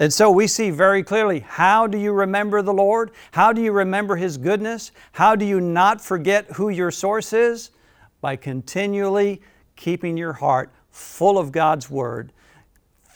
And 0.00 0.12
so 0.12 0.30
we 0.30 0.46
see 0.46 0.70
very 0.70 1.02
clearly 1.02 1.40
how 1.40 1.88
do 1.88 1.98
you 1.98 2.12
remember 2.12 2.62
the 2.62 2.72
Lord? 2.72 3.10
How 3.32 3.52
do 3.52 3.60
you 3.60 3.72
remember 3.72 4.14
His 4.14 4.38
goodness? 4.38 4.92
How 5.12 5.34
do 5.34 5.44
you 5.44 5.60
not 5.60 6.00
forget 6.00 6.52
who 6.52 6.68
your 6.68 6.92
source 6.92 7.32
is? 7.32 7.70
By 8.20 8.36
continually 8.36 9.42
keeping 9.74 10.16
your 10.16 10.34
heart 10.34 10.72
full 10.90 11.38
of 11.38 11.50
God's 11.50 11.90
Word, 11.90 12.32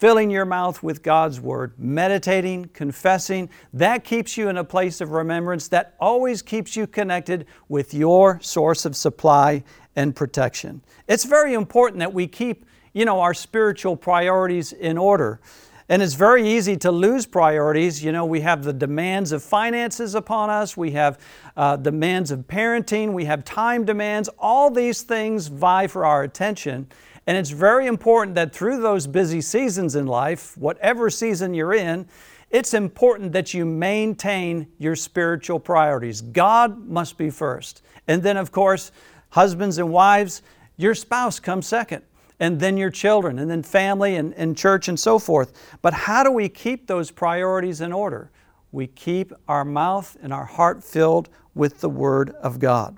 filling 0.02 0.32
your 0.32 0.44
mouth 0.44 0.82
with 0.82 1.00
God's 1.00 1.40
Word, 1.40 1.74
meditating, 1.78 2.68
confessing. 2.74 3.48
That 3.72 4.02
keeps 4.02 4.36
you 4.36 4.48
in 4.48 4.56
a 4.56 4.64
place 4.64 5.00
of 5.00 5.12
remembrance 5.12 5.68
that 5.68 5.94
always 6.00 6.42
keeps 6.42 6.74
you 6.74 6.88
connected 6.88 7.46
with 7.68 7.94
your 7.94 8.40
source 8.40 8.84
of 8.84 8.96
supply 8.96 9.62
and 9.94 10.16
protection. 10.16 10.82
It's 11.06 11.22
very 11.22 11.54
important 11.54 12.00
that 12.00 12.12
we 12.12 12.26
keep 12.26 12.64
you 12.92 13.04
know, 13.04 13.20
our 13.20 13.32
spiritual 13.32 13.94
priorities 13.94 14.72
in 14.72 14.98
order. 14.98 15.40
And 15.88 16.02
it's 16.02 16.14
very 16.14 16.48
easy 16.48 16.76
to 16.78 16.90
lose 16.90 17.24
priorities. 17.24 18.02
You 18.02 18.10
know, 18.10 18.24
we 18.24 18.40
have 18.40 18.64
the 18.64 18.72
demands 18.72 19.30
of 19.30 19.40
finances 19.40 20.16
upon 20.16 20.50
us, 20.50 20.76
we 20.76 20.90
have 20.92 21.20
uh, 21.56 21.76
demands 21.76 22.32
of 22.32 22.40
parenting, 22.48 23.12
we 23.12 23.26
have 23.26 23.44
time 23.44 23.84
demands. 23.84 24.28
All 24.36 24.68
these 24.68 25.02
things 25.02 25.46
vie 25.46 25.86
for 25.86 26.04
our 26.04 26.24
attention. 26.24 26.88
And 27.26 27.36
it's 27.36 27.50
very 27.50 27.86
important 27.86 28.34
that 28.34 28.52
through 28.52 28.80
those 28.80 29.06
busy 29.06 29.40
seasons 29.40 29.94
in 29.94 30.06
life, 30.06 30.56
whatever 30.58 31.08
season 31.08 31.54
you're 31.54 31.74
in, 31.74 32.06
it's 32.50 32.74
important 32.74 33.32
that 33.32 33.54
you 33.54 33.64
maintain 33.64 34.66
your 34.78 34.96
spiritual 34.96 35.58
priorities. 35.58 36.20
God 36.20 36.86
must 36.86 37.16
be 37.16 37.30
first. 37.30 37.82
And 38.08 38.22
then, 38.22 38.36
of 38.36 38.52
course, 38.52 38.92
husbands 39.30 39.78
and 39.78 39.90
wives, 39.90 40.42
your 40.76 40.94
spouse 40.94 41.40
comes 41.40 41.66
second 41.66 42.02
and 42.42 42.58
then 42.58 42.76
your 42.76 42.90
children, 42.90 43.38
and 43.38 43.48
then 43.48 43.62
family 43.62 44.16
and, 44.16 44.34
and 44.34 44.56
church 44.56 44.88
and 44.88 44.98
so 44.98 45.16
forth. 45.16 45.76
But 45.80 45.94
how 45.94 46.24
do 46.24 46.32
we 46.32 46.48
keep 46.48 46.88
those 46.88 47.08
priorities 47.12 47.80
in 47.80 47.92
order? 47.92 48.32
We 48.72 48.88
keep 48.88 49.32
our 49.46 49.64
mouth 49.64 50.16
and 50.20 50.32
our 50.32 50.44
heart 50.44 50.82
filled 50.82 51.28
with 51.54 51.80
the 51.80 51.88
Word 51.88 52.30
of 52.30 52.58
God. 52.58 52.96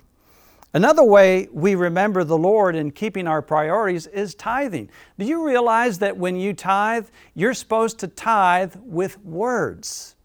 Another 0.75 1.05
way 1.05 1.47
we 1.53 1.73
remember 1.73 2.25
the 2.25 2.37
Lord 2.37 2.75
in 2.75 2.91
keeping 2.91 3.27
our 3.27 3.41
priorities 3.41 4.07
is 4.07 4.35
tithing. 4.35 4.89
Do 5.17 5.23
you 5.23 5.47
realize 5.47 5.99
that 5.99 6.17
when 6.17 6.35
you 6.35 6.51
tithe, 6.51 7.07
you're 7.33 7.53
supposed 7.53 7.97
to 7.99 8.09
tithe 8.09 8.75
with 8.83 9.17
words? 9.23 10.17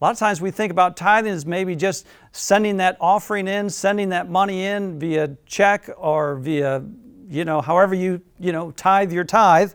A 0.00 0.04
lot 0.04 0.12
of 0.12 0.18
times 0.18 0.40
we 0.40 0.50
think 0.50 0.72
about 0.72 0.96
tithing 0.96 1.32
as 1.32 1.44
maybe 1.44 1.76
just 1.76 2.06
sending 2.32 2.78
that 2.78 2.96
offering 2.98 3.46
in, 3.46 3.68
sending 3.68 4.08
that 4.08 4.30
money 4.30 4.64
in 4.64 4.98
via 4.98 5.36
check 5.44 5.90
or 5.98 6.36
via 6.36 6.82
you 7.28 7.44
know, 7.44 7.60
however 7.60 7.94
you, 7.94 8.22
you 8.38 8.52
know, 8.52 8.70
tithe 8.70 9.12
your 9.12 9.24
tithe. 9.24 9.72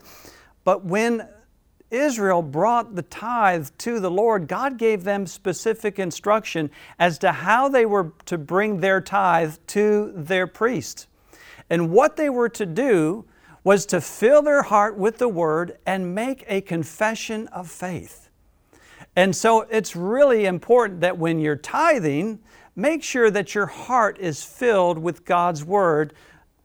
But 0.63 0.83
when 0.83 1.29
Israel 1.91 2.41
brought 2.41 2.95
the 2.95 3.01
tithe 3.03 3.69
to 3.79 3.99
the 3.99 4.11
Lord, 4.11 4.47
God 4.47 4.77
gave 4.77 5.03
them 5.03 5.27
specific 5.27 5.99
instruction 5.99 6.71
as 6.99 7.17
to 7.19 7.31
how 7.31 7.69
they 7.69 7.85
were 7.85 8.13
to 8.25 8.37
bring 8.37 8.79
their 8.79 9.01
tithe 9.01 9.55
to 9.67 10.11
their 10.15 10.47
priest. 10.47 11.07
And 11.69 11.91
what 11.91 12.15
they 12.15 12.29
were 12.29 12.49
to 12.49 12.65
do 12.65 13.25
was 13.63 13.85
to 13.87 13.99
fill 13.99 14.41
their 14.41 14.63
heart 14.63 14.97
with 14.97 15.17
the 15.17 15.27
Word 15.27 15.77
and 15.85 16.13
make 16.13 16.43
a 16.47 16.61
confession 16.61 17.47
of 17.47 17.69
faith. 17.69 18.29
And 19.15 19.35
so 19.35 19.61
it's 19.61 19.95
really 19.95 20.45
important 20.45 21.01
that 21.01 21.17
when 21.17 21.39
you're 21.39 21.55
tithing, 21.55 22.39
make 22.75 23.01
sure 23.01 23.31
that 23.31 23.55
your 23.55 23.65
heart 23.65 24.19
is 24.19 24.43
filled 24.43 24.99
with 24.99 25.25
God's 25.25 25.63
Word 25.63 26.13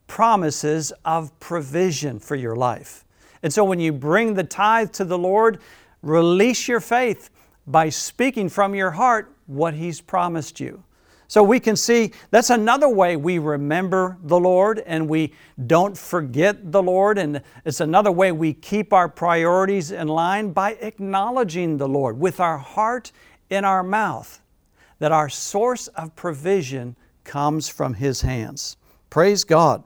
promises 0.06 0.92
of 1.04 1.38
provision 1.40 2.18
for 2.18 2.34
your 2.34 2.56
life. 2.56 3.04
And 3.42 3.52
so 3.52 3.64
when 3.64 3.80
you 3.80 3.92
bring 3.92 4.34
the 4.34 4.44
tithe 4.44 4.92
to 4.92 5.04
the 5.04 5.18
Lord, 5.18 5.60
release 6.02 6.68
your 6.68 6.80
faith 6.80 7.30
by 7.66 7.88
speaking 7.88 8.48
from 8.48 8.74
your 8.74 8.92
heart 8.92 9.34
what 9.46 9.74
He's 9.74 10.00
promised 10.00 10.60
you. 10.60 10.82
So 11.30 11.44
we 11.44 11.60
can 11.60 11.76
see 11.76 12.10
that's 12.32 12.50
another 12.50 12.88
way 12.88 13.16
we 13.16 13.38
remember 13.38 14.18
the 14.24 14.40
Lord 14.40 14.80
and 14.80 15.08
we 15.08 15.32
don't 15.68 15.96
forget 15.96 16.72
the 16.72 16.82
Lord. 16.82 17.18
And 17.18 17.40
it's 17.64 17.80
another 17.80 18.10
way 18.10 18.32
we 18.32 18.52
keep 18.52 18.92
our 18.92 19.08
priorities 19.08 19.92
in 19.92 20.08
line 20.08 20.50
by 20.50 20.72
acknowledging 20.80 21.76
the 21.76 21.86
Lord 21.86 22.18
with 22.18 22.40
our 22.40 22.58
heart 22.58 23.12
in 23.48 23.64
our 23.64 23.84
mouth, 23.84 24.40
that 24.98 25.12
our 25.12 25.28
source 25.28 25.86
of 25.88 26.16
provision 26.16 26.96
comes 27.22 27.68
from 27.68 27.94
His 27.94 28.22
hands. 28.22 28.76
Praise 29.08 29.44
God. 29.44 29.84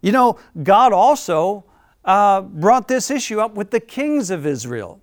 You 0.00 0.10
know, 0.10 0.40
God 0.64 0.92
also 0.92 1.64
uh, 2.06 2.40
brought 2.40 2.88
this 2.88 3.10
issue 3.10 3.40
up 3.40 3.54
with 3.54 3.70
the 3.70 3.80
kings 3.80 4.30
of 4.30 4.46
Israel. 4.46 5.00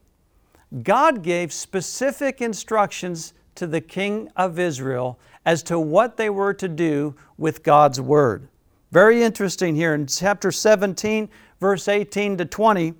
God 0.82 1.22
gave 1.22 1.54
specific 1.54 2.42
instructions 2.42 3.34
to 3.56 3.68
the 3.68 3.82
king 3.82 4.30
of 4.36 4.58
Israel 4.58 5.20
as 5.46 5.62
to 5.64 5.80
what 5.80 6.18
they 6.18 6.30
were 6.30 6.54
to 6.56 6.68
do 6.68 7.16
with 7.38 7.62
God's 7.62 8.02
word. 8.02 8.48
Very 8.92 9.22
interesting 9.22 9.76
here 9.76 9.94
in 9.94 10.08
chapter 10.08 10.52
17, 10.52 11.30
verse 11.60 11.88
18 11.88 12.38
to 12.38 12.46
20. 12.46 12.94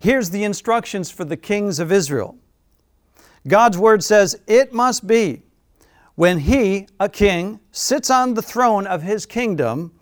Here's 0.00 0.30
the 0.30 0.44
instructions 0.44 1.10
for 1.10 1.24
the 1.24 1.36
kings 1.36 1.78
of 1.78 1.92
Israel. 1.92 2.36
God's 3.46 3.78
word 3.78 4.02
says, 4.02 4.40
It 4.46 4.72
must 4.72 5.06
be 5.06 5.42
when 6.14 6.38
he, 6.40 6.86
a 7.00 7.08
king, 7.08 7.60
sits 7.72 8.10
on 8.10 8.34
the 8.34 8.42
throne 8.42 8.86
of 8.86 9.02
his 9.02 9.26
kingdom 9.26 9.92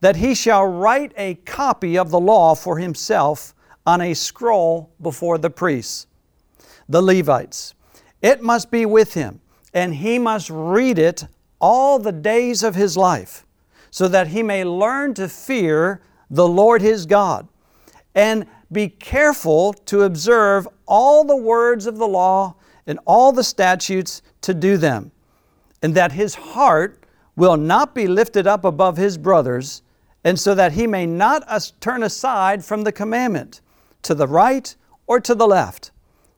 that 0.00 0.16
he 0.16 0.34
shall 0.34 0.66
write 0.66 1.12
a 1.16 1.34
copy 1.34 1.96
of 1.96 2.10
the 2.10 2.20
law 2.20 2.54
for 2.54 2.78
himself 2.78 3.54
on 3.86 4.00
a 4.00 4.14
scroll 4.14 4.90
before 5.00 5.38
the 5.38 5.50
priests, 5.50 6.06
the 6.88 7.02
Levites, 7.02 7.74
It 8.22 8.42
must 8.42 8.70
be 8.70 8.84
with 8.84 9.14
him, 9.14 9.40
and 9.72 9.94
he 9.94 10.18
must 10.18 10.50
read 10.50 10.98
it 10.98 11.26
all 11.60 11.98
the 11.98 12.12
days 12.12 12.62
of 12.62 12.74
his 12.74 12.96
life, 12.96 13.46
so 13.90 14.08
that 14.08 14.28
he 14.28 14.42
may 14.42 14.64
learn 14.64 15.14
to 15.14 15.28
fear 15.28 16.02
the 16.30 16.48
Lord 16.48 16.82
his 16.82 17.06
God, 17.06 17.48
and 18.14 18.46
be 18.72 18.88
careful 18.88 19.72
to 19.72 20.02
observe 20.02 20.68
all 20.86 21.24
the 21.24 21.36
words 21.36 21.86
of 21.86 21.98
the 21.98 22.08
law 22.08 22.54
and 22.86 22.98
all 23.04 23.32
the 23.32 23.44
statutes 23.44 24.22
to 24.42 24.54
do 24.54 24.76
them, 24.76 25.10
and 25.82 25.94
that 25.94 26.12
his 26.12 26.34
heart 26.34 27.04
will 27.36 27.56
not 27.56 27.94
be 27.94 28.06
lifted 28.06 28.46
up 28.46 28.64
above 28.64 28.96
his 28.96 29.18
brothers, 29.18 29.82
and 30.24 30.38
so 30.38 30.54
that 30.54 30.72
he 30.72 30.86
may 30.86 31.06
not 31.06 31.42
turn 31.80 32.02
aside 32.02 32.64
from 32.64 32.84
the 32.84 32.92
commandment 32.92 33.60
to 34.02 34.14
the 34.14 34.26
right 34.26 34.74
or 35.06 35.20
to 35.20 35.34
the 35.34 35.46
left, 35.46 35.90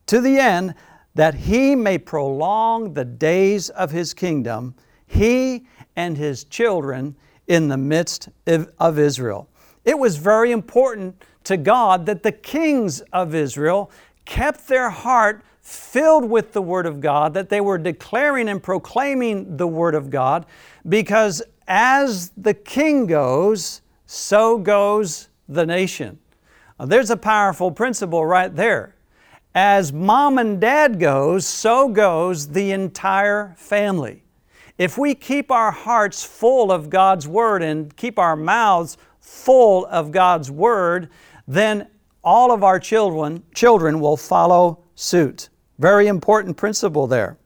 to 0.07 0.21
the 0.21 0.39
end 0.39 0.75
that 1.15 1.35
he 1.35 1.75
may 1.75 1.99
prolong 1.99 2.95
the 2.95 3.05
days 3.05 3.69
of 3.71 3.91
his 3.91 4.15
kingdom, 4.15 4.75
he 5.07 5.67
and 5.97 6.17
his 6.17 6.45
children 6.45 7.15
in 7.49 7.69
the 7.69 7.77
midst 7.77 8.29
of 8.47 8.99
Israel. 8.99 9.49
It 9.85 9.99
was 9.99 10.17
very 10.17 10.53
important 10.53 11.23
to 11.45 11.57
God 11.57 12.07
that 12.07 12.23
the 12.23 12.33
kings 12.33 13.01
of 13.13 13.35
Israel 13.35 13.91
kept 14.25 14.69
their 14.69 14.89
heart 14.89 15.45
filled 15.61 16.29
with 16.29 16.53
the 16.53 16.63
Word 16.63 16.87
of 16.87 17.01
God, 17.01 17.35
that 17.35 17.49
they 17.49 17.61
were 17.61 17.79
declaring 17.79 18.49
and 18.49 18.63
proclaiming 18.63 19.57
the 19.57 19.67
Word 19.67 19.95
of 19.95 20.09
God, 20.09 20.47
because 20.89 21.43
as 21.67 22.31
the 22.37 22.55
king 22.55 23.07
goes, 23.07 23.83
so 24.07 24.59
goes 24.59 25.29
the 25.49 25.67
nation. 25.67 26.19
Now, 26.79 26.87
there's 26.87 27.11
a 27.11 27.17
powerful 27.17 27.71
principle 27.71 28.25
right 28.27 28.55
there. 28.55 28.95
As 29.55 29.93
mom 29.93 30.39
and 30.39 30.61
dad 30.61 30.99
goes, 30.99 31.47
so 31.47 31.89
goes 31.89 32.49
the 32.49 32.73
entire 32.73 33.55
family. 33.57 34.25
If 34.79 34.97
we 34.97 35.15
keep 35.15 35.51
our 35.51 35.71
hearts 35.71 36.25
full 36.25 36.73
of 36.73 36.89
God's 36.89 37.29
Word 37.29 37.63
and 37.63 37.95
keep 37.97 38.19
our 38.19 38.35
mouths 38.35 38.97
full 39.21 39.87
of 39.87 40.11
God's 40.11 40.51
Word, 40.51 41.11
then 41.47 41.89
all 42.25 42.51
of 42.51 42.65
our 42.65 42.81
children, 42.81 43.43
children 43.55 44.01
will 44.01 44.17
follow 44.17 44.83
suit. 44.95 45.51
Very 45.79 46.07
important 46.07 46.57
principle 46.57 47.07
there. 47.07 47.37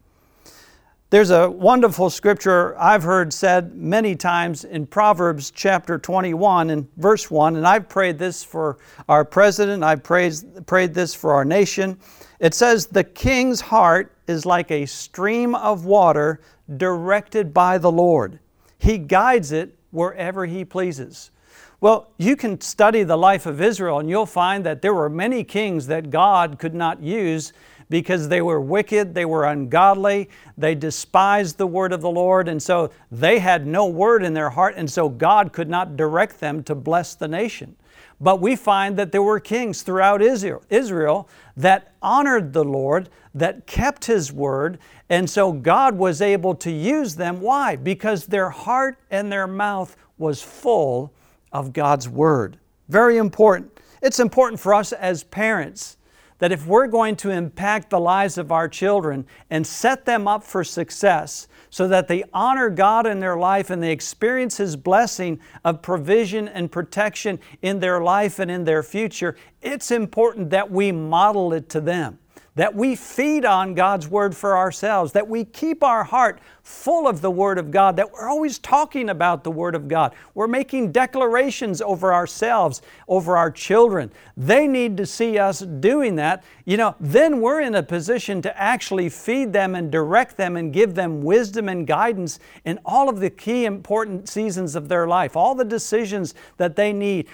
There's 1.09 1.29
a 1.29 1.49
wonderful 1.49 2.09
scripture 2.09 2.77
I've 2.77 3.03
heard 3.03 3.31
said 3.31 3.73
many 3.73 4.13
times 4.13 4.65
in 4.65 4.85
Proverbs 4.85 5.51
chapter 5.51 5.97
21 5.97 6.69
and 6.69 6.85
verse 6.97 7.31
1, 7.31 7.55
and 7.55 7.65
I've 7.65 7.87
prayed 7.87 8.19
this 8.19 8.43
for 8.43 8.77
our 9.07 9.23
president, 9.23 9.85
I've 9.85 10.03
prayed, 10.03 10.33
prayed 10.65 10.93
this 10.93 11.15
for 11.15 11.31
our 11.31 11.45
nation. 11.45 11.97
It 12.41 12.53
says, 12.53 12.87
The 12.87 13.05
king's 13.05 13.61
heart 13.61 14.17
is 14.27 14.45
like 14.45 14.69
a 14.69 14.85
stream 14.85 15.55
of 15.55 15.85
water 15.85 16.41
directed 16.75 17.53
by 17.53 17.77
the 17.77 17.91
Lord. 17.91 18.39
He 18.77 18.97
guides 18.97 19.53
it 19.53 19.79
wherever 19.91 20.45
He 20.45 20.65
pleases. 20.65 21.31
Well, 21.79 22.11
you 22.17 22.35
can 22.35 22.59
study 22.59 23.03
the 23.03 23.17
life 23.17 23.45
of 23.45 23.61
Israel 23.61 23.99
and 23.99 24.09
you'll 24.09 24.25
find 24.25 24.65
that 24.65 24.81
there 24.81 24.93
were 24.93 25.09
many 25.09 25.45
kings 25.45 25.87
that 25.87 26.09
God 26.09 26.59
could 26.59 26.73
not 26.73 27.01
use 27.01 27.53
because 27.89 28.27
they 28.27 28.41
were 28.41 28.59
wicked, 28.59 29.13
they 29.13 29.25
were 29.25 29.45
ungodly, 29.45 30.29
they 30.57 30.75
despised 30.75 31.57
the 31.57 31.67
word 31.67 31.93
of 31.93 32.01
the 32.01 32.09
Lord, 32.09 32.47
and 32.47 32.61
so 32.61 32.91
they 33.11 33.39
had 33.39 33.65
no 33.65 33.85
word 33.87 34.23
in 34.23 34.33
their 34.33 34.49
heart, 34.49 34.75
and 34.77 34.89
so 34.89 35.09
God 35.09 35.53
could 35.53 35.69
not 35.69 35.95
direct 35.95 36.39
them 36.39 36.63
to 36.63 36.75
bless 36.75 37.15
the 37.15 37.27
nation. 37.27 37.75
But 38.19 38.41
we 38.41 38.55
find 38.55 38.97
that 38.97 39.11
there 39.11 39.21
were 39.21 39.39
kings 39.39 39.83
throughout 39.83 40.21
Israel, 40.21 41.29
that 41.55 41.93
honored 42.01 42.53
the 42.53 42.63
Lord, 42.63 43.09
that 43.35 43.67
kept 43.67 44.05
His 44.05 44.33
word, 44.33 44.79
and 45.09 45.29
so 45.29 45.51
God 45.51 45.97
was 45.97 46.21
able 46.21 46.55
to 46.55 46.71
use 46.71 47.15
them. 47.15 47.39
Why? 47.39 47.75
Because 47.75 48.25
their 48.25 48.49
heart 48.49 48.97
and 49.11 49.31
their 49.31 49.47
mouth 49.47 49.95
was 50.17 50.41
full 50.41 51.13
of 51.51 51.73
God's 51.73 52.09
word. 52.09 52.57
Very 52.89 53.17
important. 53.17 53.79
It's 54.01 54.19
important 54.19 54.59
for 54.59 54.73
us 54.73 54.91
as 54.93 55.23
parents 55.23 55.96
that 56.39 56.51
if 56.51 56.67
we're 56.67 56.87
going 56.87 57.15
to 57.17 57.29
impact 57.29 57.89
the 57.89 57.99
lives 57.99 58.37
of 58.37 58.51
our 58.51 58.67
children 58.67 59.25
and 59.49 59.65
set 59.65 60.05
them 60.05 60.27
up 60.27 60.43
for 60.43 60.63
success 60.63 61.47
so 61.69 61.87
that 61.87 62.07
they 62.07 62.23
honor 62.33 62.69
God 62.69 63.05
in 63.07 63.19
their 63.19 63.37
life 63.37 63.69
and 63.69 63.81
they 63.81 63.91
experience 63.91 64.57
His 64.57 64.75
blessing 64.75 65.39
of 65.65 65.81
provision 65.81 66.47
and 66.47 66.71
protection 66.71 67.39
in 67.61 67.79
their 67.79 68.01
life 68.01 68.39
and 68.39 68.49
in 68.49 68.63
their 68.63 68.83
future, 68.83 69.35
it's 69.61 69.91
important 69.91 70.49
that 70.51 70.71
we 70.71 70.91
model 70.91 71.53
it 71.53 71.69
to 71.69 71.81
them 71.81 72.19
that 72.57 72.73
we 72.73 72.95
feed 72.95 73.45
on 73.45 73.75
God's 73.75 74.07
Word 74.07 74.35
for 74.35 74.57
ourselves, 74.57 75.11
that 75.11 75.27
we 75.27 75.45
keep 75.45 75.83
our 75.83 76.03
heart 76.03 76.39
full 76.63 77.07
of 77.07 77.21
the 77.21 77.29
Word 77.29 77.59
of 77.59 77.69
God, 77.69 77.95
that 77.97 78.11
we're 78.11 78.27
always 78.27 78.57
talking 78.57 79.09
about 79.09 79.43
the 79.43 79.51
Word 79.51 79.75
of 79.75 79.87
God. 79.87 80.15
We're 80.33 80.47
making 80.47 80.91
declarations 80.91 81.83
over 81.83 82.11
ourselves, 82.11 82.81
over 83.07 83.37
our 83.37 83.51
children. 83.51 84.11
They 84.35 84.67
need 84.67 84.97
to 84.97 85.05
see 85.05 85.37
us 85.37 85.59
doing 85.59 86.15
that. 86.15 86.43
You 86.65 86.77
know, 86.77 86.95
then 86.99 87.41
we're 87.41 87.61
in 87.61 87.75
a 87.75 87.83
position 87.83 88.41
to 88.41 88.59
actually 88.59 89.09
feed 89.09 89.53
them 89.53 89.75
and 89.75 89.91
direct 89.91 90.35
them 90.35 90.57
and 90.57 90.73
give 90.73 90.95
them 90.95 91.21
wisdom 91.21 91.69
and 91.69 91.85
guidance 91.85 92.39
in 92.65 92.79
all 92.83 93.07
of 93.07 93.19
the 93.19 93.29
key 93.29 93.65
important 93.65 94.27
seasons 94.29 94.75
of 94.75 94.89
their 94.89 95.07
life, 95.07 95.35
all 95.35 95.53
the 95.53 95.63
decisions 95.63 96.33
that 96.57 96.75
they 96.75 96.91
need. 96.91 97.27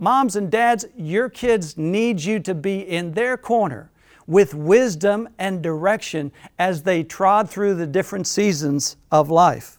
Moms 0.00 0.34
and 0.34 0.50
dads, 0.50 0.84
your 0.96 1.28
kids 1.28 1.78
need 1.78 2.20
you 2.20 2.40
to 2.40 2.56
be 2.56 2.80
in 2.80 3.12
their 3.12 3.36
corner 3.36 3.92
with 4.26 4.54
wisdom 4.54 5.28
and 5.38 5.62
direction 5.62 6.32
as 6.58 6.82
they 6.82 7.02
trod 7.02 7.48
through 7.48 7.74
the 7.74 7.86
different 7.86 8.26
seasons 8.26 8.96
of 9.10 9.30
life. 9.30 9.78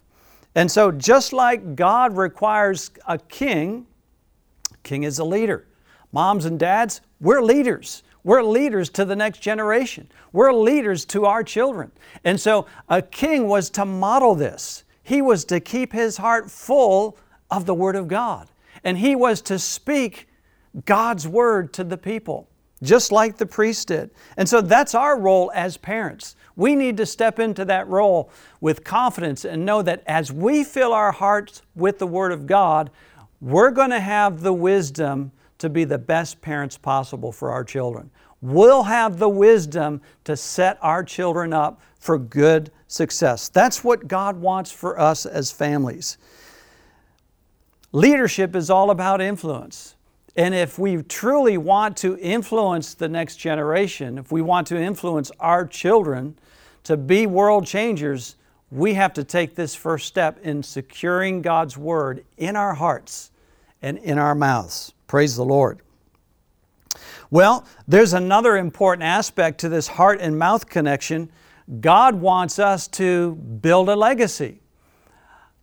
And 0.53 0.71
so, 0.71 0.91
just 0.91 1.33
like 1.33 1.75
God 1.75 2.15
requires 2.15 2.91
a 3.07 3.17
king, 3.17 3.85
king 4.83 5.03
is 5.03 5.19
a 5.19 5.25
leader. 5.25 5.67
Moms 6.11 6.45
and 6.45 6.57
dads, 6.57 7.01
we're 7.19 7.41
leaders. 7.41 8.03
We're 8.23 8.41
leaders 8.41 8.89
to 8.91 9.05
the 9.05 9.15
next 9.15 9.39
generation. 9.39 10.09
We're 10.31 10.53
leaders 10.53 11.05
to 11.05 11.25
our 11.25 11.43
children. 11.43 11.91
And 12.23 12.39
so, 12.39 12.67
a 12.87 13.01
king 13.01 13.47
was 13.47 13.69
to 13.71 13.85
model 13.85 14.33
this. 14.33 14.83
He 15.03 15.21
was 15.21 15.45
to 15.45 15.59
keep 15.59 15.91
his 15.91 16.17
heart 16.17 16.49
full 16.49 17.17
of 17.51 17.65
the 17.65 17.73
Word 17.73 17.95
of 17.95 18.07
God. 18.07 18.47
And 18.83 18.97
he 18.97 19.15
was 19.15 19.41
to 19.43 19.59
speak 19.59 20.27
God's 20.85 21.27
Word 21.27 21.73
to 21.73 21.83
the 21.83 21.97
people 21.97 22.47
just 22.83 23.11
like 23.11 23.37
the 23.37 23.45
priest 23.45 23.87
did. 23.87 24.11
And 24.37 24.47
so 24.47 24.61
that's 24.61 24.93
our 24.95 25.19
role 25.19 25.51
as 25.55 25.77
parents. 25.77 26.35
We 26.55 26.75
need 26.75 26.97
to 26.97 27.05
step 27.05 27.39
into 27.39 27.65
that 27.65 27.87
role 27.87 28.29
with 28.61 28.83
confidence 28.83 29.45
and 29.45 29.65
know 29.65 29.81
that 29.81 30.03
as 30.05 30.31
we 30.31 30.63
fill 30.63 30.93
our 30.93 31.11
hearts 31.11 31.61
with 31.75 31.99
the 31.99 32.07
Word 32.07 32.31
of 32.31 32.47
God, 32.47 32.91
we're 33.41 33.71
going 33.71 33.89
to 33.89 33.99
have 33.99 34.41
the 34.41 34.53
wisdom 34.53 35.31
to 35.57 35.69
be 35.69 35.83
the 35.83 35.97
best 35.97 36.41
parents 36.41 36.77
possible 36.77 37.31
for 37.31 37.51
our 37.51 37.63
children. 37.63 38.09
We'll 38.41 38.83
have 38.83 39.17
the 39.17 39.29
wisdom 39.29 40.01
to 40.25 40.37
set 40.37 40.77
our 40.81 41.03
children 41.03 41.53
up 41.53 41.81
for 41.97 42.17
good 42.17 42.71
success. 42.87 43.49
That's 43.49 43.83
what 43.83 44.07
God 44.07 44.37
wants 44.37 44.71
for 44.71 44.99
us 44.99 45.25
as 45.25 45.51
families. 45.51 46.17
Leadership 47.91 48.55
is 48.55 48.69
all 48.69 48.91
about 48.91 49.21
influence. 49.21 49.94
And 50.35 50.53
if 50.53 50.77
we 50.77 51.01
truly 51.03 51.57
want 51.57 51.95
to 51.97 52.17
influence 52.17 52.93
the 52.93 53.07
next 53.07 53.37
generation, 53.37 54.17
if 54.17 54.31
we 54.31 54.41
want 54.41 54.67
to 54.67 54.77
influence 54.77 55.31
our 55.39 55.65
children 55.65 56.37
to 56.83 56.97
be 56.97 57.25
world 57.25 57.65
changers, 57.65 58.35
we 58.69 58.95
have 58.95 59.13
to 59.13 59.23
take 59.23 59.55
this 59.55 59.75
first 59.75 60.07
step 60.07 60.39
in 60.43 60.61
securing 60.61 61.41
God's 61.41 61.77
Word 61.77 62.25
in 62.37 62.57
our 62.57 62.73
hearts 62.73 63.31
and 63.81 63.97
in 63.99 64.17
our 64.17 64.35
mouths. 64.35 64.93
Praise 65.07 65.37
the 65.37 65.45
Lord. 65.45 65.79
Well, 67.31 67.65
there's 67.87 68.13
another 68.13 68.57
important 68.57 69.03
aspect 69.03 69.59
to 69.61 69.69
this 69.69 69.87
heart 69.87 70.19
and 70.19 70.37
mouth 70.37 70.67
connection. 70.67 71.31
God 71.79 72.15
wants 72.15 72.59
us 72.59 72.87
to 72.89 73.35
build 73.35 73.89
a 73.89 73.95
legacy. 73.95 74.59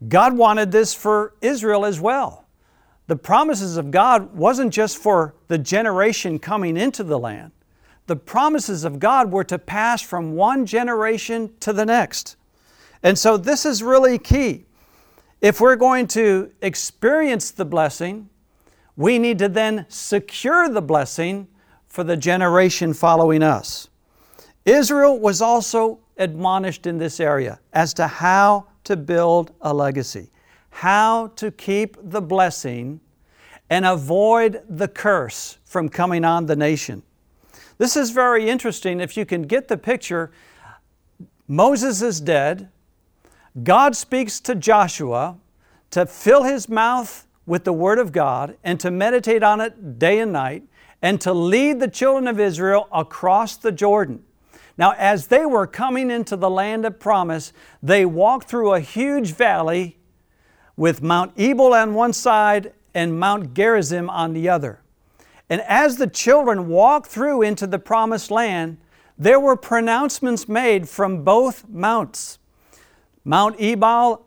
God 0.08 0.36
wanted 0.36 0.72
this 0.72 0.94
for 0.94 1.34
Israel 1.40 1.84
as 1.84 2.00
well 2.00 2.41
the 3.06 3.16
promises 3.16 3.76
of 3.76 3.90
God 3.90 4.34
wasn't 4.34 4.72
just 4.72 4.96
for 4.96 5.34
the 5.48 5.58
generation 5.58 6.38
coming 6.38 6.76
into 6.76 7.02
the 7.02 7.18
land. 7.18 7.52
The 8.06 8.16
promises 8.16 8.84
of 8.84 8.98
God 8.98 9.30
were 9.30 9.44
to 9.44 9.58
pass 9.58 10.02
from 10.02 10.34
one 10.34 10.66
generation 10.66 11.52
to 11.60 11.72
the 11.72 11.84
next. 11.84 12.36
And 13.02 13.18
so 13.18 13.36
this 13.36 13.66
is 13.66 13.82
really 13.82 14.18
key. 14.18 14.66
If 15.40 15.60
we're 15.60 15.76
going 15.76 16.06
to 16.08 16.52
experience 16.62 17.50
the 17.50 17.64
blessing, 17.64 18.28
we 18.96 19.18
need 19.18 19.38
to 19.40 19.48
then 19.48 19.86
secure 19.88 20.68
the 20.68 20.82
blessing 20.82 21.48
for 21.88 22.04
the 22.04 22.16
generation 22.16 22.94
following 22.94 23.42
us. 23.42 23.88
Israel 24.64 25.18
was 25.18 25.42
also 25.42 25.98
admonished 26.16 26.86
in 26.86 26.98
this 26.98 27.18
area 27.18 27.58
as 27.72 27.92
to 27.94 28.06
how 28.06 28.66
to 28.84 28.96
build 28.96 29.52
a 29.60 29.74
legacy 29.74 30.31
how 30.72 31.28
to 31.36 31.50
keep 31.50 31.96
the 32.02 32.20
blessing 32.20 33.00
and 33.70 33.86
avoid 33.86 34.62
the 34.68 34.88
curse 34.88 35.58
from 35.64 35.88
coming 35.88 36.24
on 36.24 36.46
the 36.46 36.56
nation. 36.56 37.02
This 37.78 37.96
is 37.96 38.10
very 38.10 38.48
interesting. 38.48 39.00
If 39.00 39.16
you 39.16 39.24
can 39.24 39.42
get 39.42 39.68
the 39.68 39.76
picture, 39.76 40.30
Moses 41.46 42.02
is 42.02 42.20
dead. 42.20 42.68
God 43.62 43.94
speaks 43.94 44.40
to 44.40 44.54
Joshua 44.54 45.36
to 45.90 46.06
fill 46.06 46.44
his 46.44 46.68
mouth 46.68 47.26
with 47.44 47.64
the 47.64 47.72
Word 47.72 47.98
of 47.98 48.12
God 48.12 48.56
and 48.64 48.80
to 48.80 48.90
meditate 48.90 49.42
on 49.42 49.60
it 49.60 49.98
day 49.98 50.20
and 50.20 50.32
night 50.32 50.64
and 51.02 51.20
to 51.20 51.32
lead 51.32 51.80
the 51.80 51.88
children 51.88 52.26
of 52.26 52.40
Israel 52.40 52.88
across 52.92 53.56
the 53.56 53.72
Jordan. 53.72 54.22
Now, 54.78 54.94
as 54.96 55.26
they 55.26 55.44
were 55.44 55.66
coming 55.66 56.10
into 56.10 56.36
the 56.36 56.48
land 56.48 56.86
of 56.86 56.98
promise, 56.98 57.52
they 57.82 58.06
walked 58.06 58.48
through 58.48 58.72
a 58.72 58.80
huge 58.80 59.32
valley 59.32 59.98
with 60.76 61.02
Mount 61.02 61.32
Ebal 61.36 61.74
on 61.74 61.94
one 61.94 62.12
side 62.12 62.72
and 62.94 63.18
Mount 63.18 63.54
Gerizim 63.54 64.08
on 64.10 64.32
the 64.32 64.48
other. 64.48 64.80
And 65.48 65.60
as 65.62 65.96
the 65.96 66.06
children 66.06 66.68
walked 66.68 67.08
through 67.08 67.42
into 67.42 67.66
the 67.66 67.78
promised 67.78 68.30
land, 68.30 68.78
there 69.18 69.38
were 69.38 69.56
pronouncements 69.56 70.48
made 70.48 70.88
from 70.88 71.24
both 71.24 71.68
mounts. 71.68 72.38
Mount 73.24 73.56
Ebal, 73.60 74.24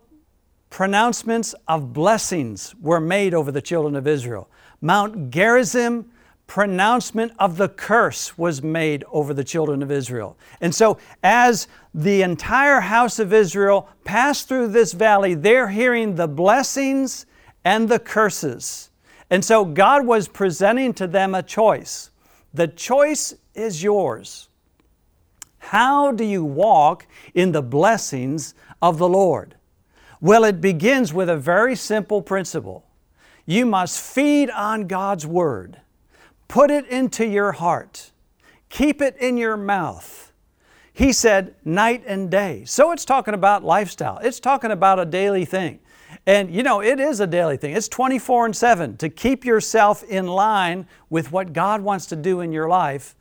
pronouncements 0.70 1.54
of 1.68 1.92
blessings 1.92 2.74
were 2.80 3.00
made 3.00 3.34
over 3.34 3.50
the 3.50 3.60
children 3.60 3.96
of 3.96 4.06
Israel. 4.06 4.48
Mount 4.80 5.30
Gerizim, 5.30 6.10
pronouncement 6.46 7.32
of 7.38 7.56
the 7.56 7.68
curse 7.68 8.38
was 8.38 8.62
made 8.62 9.04
over 9.10 9.34
the 9.34 9.44
children 9.44 9.82
of 9.82 9.90
Israel. 9.90 10.36
And 10.60 10.74
so, 10.74 10.98
as 11.22 11.66
the 11.92 12.22
entire 12.22 12.80
house 12.80 13.18
of 13.18 13.32
Israel 13.32 13.88
passed 14.04 14.48
through 14.48 14.68
this 14.68 14.92
valley, 14.92 15.34
they're 15.34 15.68
hearing 15.68 16.14
the 16.14 16.28
blessings 16.28 17.26
and 17.64 17.88
the 17.88 17.98
curses. 17.98 18.90
And 19.28 19.44
so, 19.44 19.64
God 19.64 20.06
was 20.06 20.28
presenting 20.28 20.94
to 20.94 21.06
them 21.06 21.34
a 21.34 21.42
choice. 21.42 22.10
The 22.54 22.68
choice 22.68 23.34
is 23.54 23.82
yours. 23.82 24.48
How 25.58 26.12
do 26.12 26.24
you 26.24 26.44
walk 26.44 27.06
in 27.34 27.50
the 27.50 27.62
blessings 27.62 28.54
of 28.80 28.98
the 28.98 29.08
Lord? 29.08 29.56
Well, 30.20 30.44
it 30.44 30.60
begins 30.60 31.12
with 31.12 31.28
a 31.28 31.36
very 31.36 31.74
simple 31.74 32.22
principle. 32.22 32.84
You 33.46 33.66
must 33.66 34.00
feed 34.00 34.48
on 34.50 34.86
God's 34.86 35.26
Word. 35.26 35.80
Put 36.48 36.70
it 36.70 36.86
into 36.86 37.26
your 37.26 37.52
heart. 37.52 38.12
Keep 38.68 39.02
it 39.02 39.16
in 39.18 39.36
your 39.36 39.56
mouth. 39.56 40.32
He 40.92 41.12
said 41.12 41.54
night 41.64 42.04
and 42.06 42.30
day. 42.30 42.64
So 42.64 42.90
it's 42.92 43.04
talking 43.04 43.34
about 43.34 43.62
lifestyle. 43.62 44.18
It's 44.18 44.40
talking 44.40 44.70
about 44.70 44.98
a 44.98 45.04
daily 45.04 45.44
thing. 45.44 45.80
And 46.26 46.52
you 46.52 46.62
know, 46.62 46.80
it 46.80 46.98
is 46.98 47.20
a 47.20 47.26
daily 47.26 47.56
thing. 47.56 47.74
It's 47.74 47.88
24 47.88 48.46
and 48.46 48.56
7 48.56 48.96
to 48.98 49.08
keep 49.08 49.44
yourself 49.44 50.02
in 50.04 50.26
line 50.26 50.86
with 51.10 51.32
what 51.32 51.52
God 51.52 51.82
wants 51.82 52.06
to 52.06 52.16
do 52.16 52.40
in 52.40 52.52
your 52.52 52.68
life. 52.68 53.14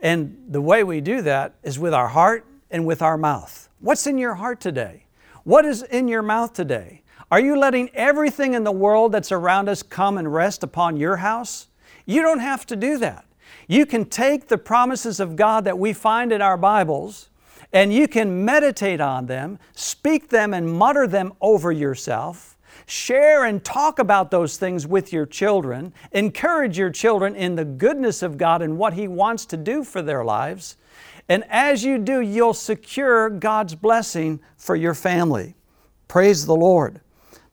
And 0.00 0.36
the 0.48 0.60
way 0.60 0.84
we 0.84 1.00
do 1.00 1.22
that 1.22 1.54
is 1.62 1.78
with 1.78 1.92
our 1.92 2.08
heart 2.08 2.46
and 2.70 2.86
with 2.86 3.02
our 3.02 3.18
mouth. 3.18 3.68
What's 3.80 4.06
in 4.06 4.18
your 4.18 4.34
heart 4.34 4.60
today? 4.60 5.06
What 5.44 5.64
is 5.64 5.82
in 5.82 6.08
your 6.08 6.22
mouth 6.22 6.52
today? 6.52 7.02
Are 7.30 7.40
you 7.40 7.58
letting 7.58 7.90
everything 7.94 8.54
in 8.54 8.62
the 8.62 8.72
world 8.72 9.12
that's 9.12 9.32
around 9.32 9.68
us 9.68 9.82
come 9.82 10.18
and 10.18 10.32
rest 10.32 10.62
upon 10.62 10.96
your 10.96 11.16
house? 11.16 11.66
You 12.06 12.22
don't 12.22 12.40
have 12.40 12.66
to 12.66 12.76
do 12.76 12.98
that. 12.98 13.24
You 13.68 13.86
can 13.86 14.04
take 14.04 14.48
the 14.48 14.58
promises 14.58 15.20
of 15.20 15.36
God 15.36 15.64
that 15.64 15.78
we 15.78 15.92
find 15.92 16.32
in 16.32 16.42
our 16.42 16.56
Bibles 16.56 17.28
and 17.72 17.92
you 17.92 18.06
can 18.06 18.44
meditate 18.44 19.00
on 19.00 19.26
them, 19.26 19.58
speak 19.74 20.28
them, 20.28 20.52
and 20.52 20.70
mutter 20.70 21.06
them 21.06 21.32
over 21.40 21.72
yourself. 21.72 22.58
Share 22.86 23.44
and 23.44 23.64
talk 23.64 23.98
about 23.98 24.30
those 24.30 24.56
things 24.58 24.86
with 24.86 25.12
your 25.12 25.24
children. 25.24 25.94
Encourage 26.12 26.76
your 26.76 26.90
children 26.90 27.34
in 27.34 27.54
the 27.54 27.64
goodness 27.64 28.22
of 28.22 28.36
God 28.36 28.60
and 28.60 28.76
what 28.76 28.94
He 28.94 29.08
wants 29.08 29.46
to 29.46 29.56
do 29.56 29.84
for 29.84 30.02
their 30.02 30.24
lives. 30.24 30.76
And 31.28 31.44
as 31.48 31.84
you 31.84 31.98
do, 31.98 32.20
you'll 32.20 32.54
secure 32.54 33.30
God's 33.30 33.74
blessing 33.74 34.40
for 34.56 34.76
your 34.76 34.94
family. 34.94 35.54
Praise 36.08 36.44
the 36.44 36.56
Lord. 36.56 37.00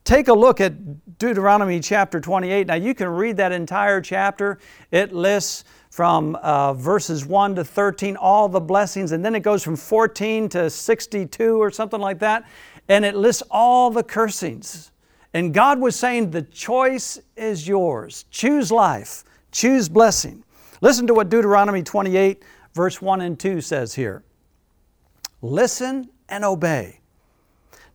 Take 0.04 0.28
a 0.28 0.34
look 0.34 0.60
at 0.60 1.18
Deuteronomy 1.18 1.80
chapter 1.80 2.20
28. 2.20 2.66
Now, 2.66 2.74
you 2.74 2.94
can 2.94 3.08
read 3.08 3.36
that 3.36 3.52
entire 3.52 4.00
chapter. 4.00 4.58
It 4.90 5.12
lists 5.12 5.64
from 5.90 6.36
uh, 6.36 6.72
verses 6.74 7.26
1 7.26 7.56
to 7.56 7.64
13 7.64 8.16
all 8.16 8.48
the 8.48 8.60
blessings, 8.60 9.12
and 9.12 9.24
then 9.24 9.34
it 9.34 9.40
goes 9.40 9.62
from 9.62 9.76
14 9.76 10.48
to 10.50 10.70
62 10.70 11.60
or 11.60 11.70
something 11.70 12.00
like 12.00 12.20
that, 12.20 12.48
and 12.88 13.04
it 13.04 13.14
lists 13.14 13.42
all 13.50 13.90
the 13.90 14.02
cursings. 14.02 14.92
And 15.34 15.52
God 15.52 15.80
was 15.80 15.96
saying, 15.96 16.30
The 16.30 16.42
choice 16.42 17.20
is 17.36 17.68
yours. 17.68 18.24
Choose 18.30 18.72
life, 18.72 19.24
choose 19.52 19.88
blessing. 19.88 20.44
Listen 20.80 21.06
to 21.08 21.14
what 21.14 21.28
Deuteronomy 21.28 21.82
28, 21.82 22.42
verse 22.74 23.02
1 23.02 23.20
and 23.20 23.38
2 23.38 23.60
says 23.60 23.94
here 23.94 24.24
Listen 25.42 26.08
and 26.28 26.44
obey. 26.44 27.00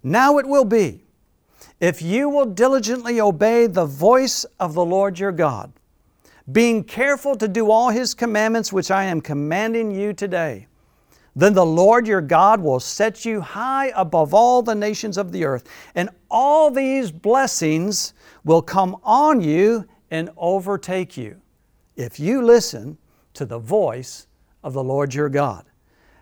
Now 0.03 0.37
it 0.37 0.47
will 0.47 0.65
be 0.65 1.04
if 1.79 2.01
you 2.01 2.29
will 2.29 2.45
diligently 2.45 3.19
obey 3.19 3.67
the 3.67 3.85
voice 3.85 4.45
of 4.59 4.73
the 4.73 4.85
Lord 4.85 5.19
your 5.19 5.31
God, 5.31 5.71
being 6.51 6.83
careful 6.83 7.35
to 7.35 7.47
do 7.47 7.71
all 7.71 7.89
His 7.89 8.13
commandments 8.13 8.71
which 8.71 8.91
I 8.91 9.05
am 9.05 9.21
commanding 9.21 9.91
you 9.91 10.13
today, 10.13 10.67
then 11.35 11.53
the 11.53 11.65
Lord 11.65 12.07
your 12.07 12.21
God 12.21 12.61
will 12.61 12.79
set 12.79 13.25
you 13.25 13.41
high 13.41 13.91
above 13.95 14.33
all 14.33 14.61
the 14.61 14.75
nations 14.75 15.17
of 15.17 15.31
the 15.31 15.43
earth, 15.43 15.67
and 15.93 16.09
all 16.31 16.71
these 16.71 17.11
blessings 17.11 18.13
will 18.45 18.61
come 18.61 18.95
on 19.03 19.41
you 19.41 19.85
and 20.11 20.29
overtake 20.37 21.17
you 21.17 21.41
if 21.97 22.19
you 22.19 22.41
listen 22.41 22.97
to 23.33 23.45
the 23.45 23.59
voice 23.59 24.27
of 24.63 24.73
the 24.73 24.83
Lord 24.83 25.13
your 25.13 25.29
God. 25.29 25.65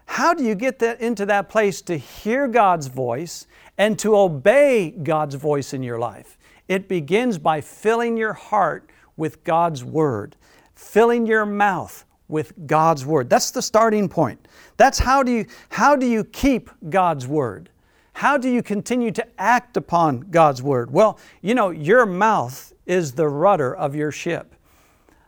How 0.06 0.34
do 0.34 0.44
you 0.44 0.56
get 0.56 0.80
that 0.80 1.00
into 1.00 1.26
that 1.28 1.50
place 1.50 1.82
to 1.84 1.98
hear 1.98 2.48
God's 2.48 2.88
voice 2.88 3.48
and 3.84 4.00
to 4.00 4.15
obey 4.15 4.91
God's 4.91 5.36
voice 5.36 5.74
in 5.74 5.84
your 5.84 6.00
life? 6.00 6.38
It 6.69 6.88
begins 6.88 7.38
by 7.38 7.60
filling 7.60 8.15
your 8.15 8.32
heart 8.32 8.89
with 9.17 9.43
God's 9.43 9.84
Word, 9.84 10.38
filling 10.74 11.26
your 11.26 11.46
mouth 11.46 12.06
with 12.30 12.54
God's 12.65 13.06
Word. 13.06 13.30
That's 13.30 13.52
the 13.52 13.62
starting 13.62 14.08
point. 14.08 14.48
That's 14.78 15.00
how 15.00 15.22
do 15.22 15.34
you, 15.34 15.46
how 15.67 15.98
do 15.98 16.06
you 16.06 16.24
keep 16.24 16.69
God's 16.89 17.28
Word? 17.28 17.69
How 18.13 18.38
do 18.38 18.50
you 18.50 18.63
continue 18.63 19.12
to 19.12 19.28
act 19.38 19.76
upon 19.76 20.22
God's 20.32 20.63
Word? 20.63 20.89
Well, 20.89 21.19
you 21.41 21.54
know, 21.54 21.72
your 21.72 22.06
mouth 22.06 22.72
is 22.86 23.12
the 23.12 23.28
rudder 23.28 23.76
of 23.76 23.96
your 23.96 24.13
ship. 24.13 24.56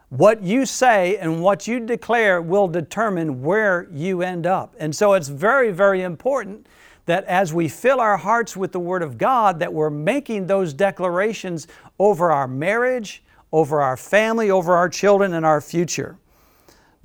What 0.08 0.42
you 0.44 0.66
say 0.66 1.18
and 1.18 1.42
what 1.42 1.68
you 1.68 1.82
declare 1.82 2.42
will 2.42 2.70
determine 2.70 3.42
where 3.42 3.90
you 3.92 4.22
end 4.22 4.48
up. 4.48 4.78
And 4.80 4.96
so 4.96 5.12
it's 5.12 5.28
very, 5.28 5.74
very 5.74 6.04
important 6.04 6.68
that 7.06 7.24
as 7.26 7.54
we 7.54 7.68
fill 7.68 8.00
our 8.00 8.18
hearts 8.18 8.58
with 8.58 8.72
the 8.72 8.80
Word 8.80 9.04
of 9.04 9.18
God, 9.18 9.60
that 9.60 9.74
we're 9.74 9.90
making 9.90 10.48
those 10.48 10.74
declarations 10.74 11.68
over 12.00 12.32
our 12.32 12.48
marriage, 12.48 13.24
over 13.52 13.82
our 13.82 13.98
family, 13.98 14.50
over 14.50 14.76
our 14.76 14.90
children, 14.90 15.34
and 15.34 15.46
our 15.46 15.62
future. 15.62 16.18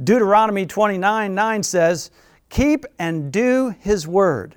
Deuteronomy 0.03 0.65
29 0.65 1.35
9 1.35 1.63
says, 1.63 2.11
Keep 2.49 2.87
and 2.99 3.31
do 3.31 3.75
His 3.81 4.09
Word. 4.09 4.57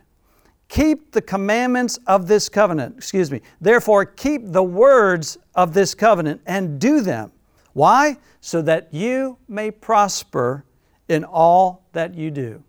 Keep 0.70 1.12
the 1.12 1.22
commandments 1.22 2.00
of 2.08 2.28
this 2.28 2.50
covenant. 2.50 2.98
Excuse 2.98 3.30
me. 3.30 3.42
Therefore, 3.62 4.06
keep 4.06 4.42
the 4.46 4.64
words 4.64 5.38
of 5.54 5.74
this 5.74 5.94
covenant 5.94 6.42
and 6.48 6.80
do 6.80 7.02
them. 7.02 7.32
Why? 7.74 8.18
So 8.42 8.62
that 8.64 8.92
you 8.92 9.38
may 9.48 9.70
prosper 9.70 10.66
in 11.10 11.24
all 11.24 11.86
that 11.92 12.16
you 12.16 12.32
do. 12.32 12.64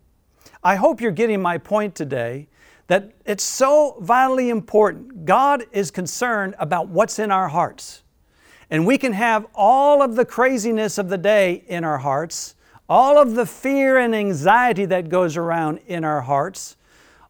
I 0.62 0.76
hope 0.76 1.00
you're 1.00 1.12
getting 1.12 1.40
my 1.40 1.56
point 1.56 1.94
today 1.94 2.48
that 2.86 3.12
it's 3.24 3.44
so 3.44 3.96
vitally 4.00 4.50
important. 4.50 5.24
God 5.24 5.64
is 5.72 5.90
concerned 5.90 6.54
about 6.58 6.88
what's 6.88 7.18
in 7.18 7.30
our 7.30 7.48
hearts. 7.48 8.02
And 8.70 8.86
we 8.86 8.98
can 8.98 9.12
have 9.12 9.46
all 9.54 10.02
of 10.02 10.16
the 10.16 10.24
craziness 10.24 10.98
of 10.98 11.08
the 11.08 11.18
day 11.18 11.64
in 11.66 11.84
our 11.84 11.98
hearts, 11.98 12.54
all 12.88 13.18
of 13.18 13.34
the 13.34 13.46
fear 13.46 13.98
and 13.98 14.14
anxiety 14.14 14.84
that 14.86 15.08
goes 15.08 15.36
around 15.36 15.80
in 15.86 16.04
our 16.04 16.22
hearts, 16.22 16.76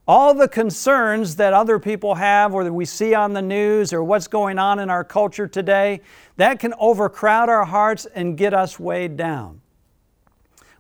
all 0.06 0.34
the 0.34 0.48
concerns 0.48 1.36
that 1.36 1.52
other 1.52 1.78
people 1.78 2.16
have 2.16 2.52
or 2.52 2.64
that 2.64 2.72
we 2.72 2.84
see 2.84 3.14
on 3.14 3.32
the 3.32 3.42
news 3.42 3.92
or 3.92 4.02
what's 4.02 4.26
going 4.26 4.58
on 4.58 4.78
in 4.78 4.90
our 4.90 5.04
culture 5.04 5.46
today, 5.46 6.00
that 6.36 6.58
can 6.58 6.74
overcrowd 6.78 7.48
our 7.48 7.64
hearts 7.64 8.06
and 8.06 8.36
get 8.36 8.52
us 8.52 8.78
weighed 8.78 9.16
down. 9.16 9.60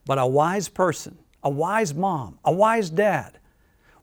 But 0.04 0.18
a 0.18 0.26
wise 0.26 0.68
person, 0.68 1.16
a 1.42 1.48
wise 1.48 1.94
mom, 1.94 2.38
a 2.44 2.52
wise 2.52 2.90
dad 2.90 3.38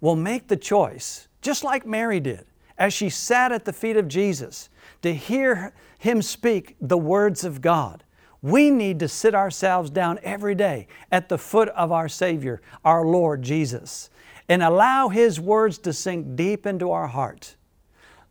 will 0.01 0.15
make 0.15 0.47
the 0.47 0.57
choice, 0.57 1.29
just 1.41 1.63
like 1.63 1.85
Mary 1.85 2.19
did, 2.19 2.45
as 2.77 2.93
she 2.93 3.09
sat 3.09 3.51
at 3.51 3.63
the 3.63 3.71
feet 3.71 3.95
of 3.95 4.07
Jesus 4.07 4.69
to 5.01 5.13
hear 5.13 5.73
Him 5.99 6.21
speak 6.21 6.75
the 6.81 6.97
words 6.97 7.45
of 7.45 7.61
God. 7.61 8.03
We 8.41 8.71
need 8.71 8.99
to 8.99 9.07
sit 9.07 9.35
ourselves 9.35 9.91
down 9.91 10.19
every 10.23 10.55
day 10.55 10.87
at 11.11 11.29
the 11.29 11.37
foot 11.37 11.69
of 11.69 11.91
our 11.91 12.09
Savior, 12.09 12.61
our 12.83 13.05
Lord 13.05 13.43
Jesus, 13.43 14.09
and 14.49 14.63
allow 14.63 15.09
His 15.09 15.39
words 15.39 15.77
to 15.79 15.93
sink 15.93 16.35
deep 16.35 16.65
into 16.65 16.91
our 16.91 17.07
heart. 17.07 17.55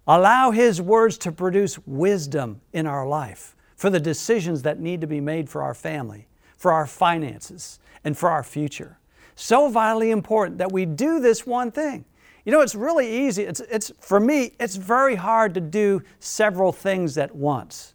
Allow 0.07 0.51
His 0.51 0.83
words 0.83 1.17
to 1.19 1.31
produce 1.31 1.79
wisdom 1.87 2.61
in 2.73 2.87
our 2.87 3.07
life 3.07 3.55
for 3.77 3.89
the 3.89 4.01
decisions 4.01 4.63
that 4.63 4.81
need 4.81 5.01
to 5.01 5.07
be 5.07 5.21
made 5.21 5.49
for 5.49 5.63
our 5.63 5.75
family, 5.75 6.27
for 6.57 6.73
our 6.73 6.87
finances, 6.87 7.79
and 8.03 8.19
for 8.19 8.29
our 8.29 8.43
future. 8.43 8.99
So 9.41 9.71
vitally 9.71 10.11
important 10.11 10.59
that 10.59 10.71
we 10.71 10.85
do 10.85 11.19
this 11.19 11.47
one 11.47 11.73
thing. 11.73 12.05
You 12.45 12.53
know, 12.53 12.61
it's 12.61 12.75
really 12.75 13.27
easy. 13.27 13.45
It's, 13.45 13.61
it's, 13.61 13.91
for 13.99 14.21
me, 14.21 14.53
it's 14.61 14.77
very 14.77 15.15
hard 15.15 15.55
to 15.55 15.63
do 15.63 16.03
several 16.19 16.73
things 16.73 17.17
at 17.17 17.35
once. 17.35 17.95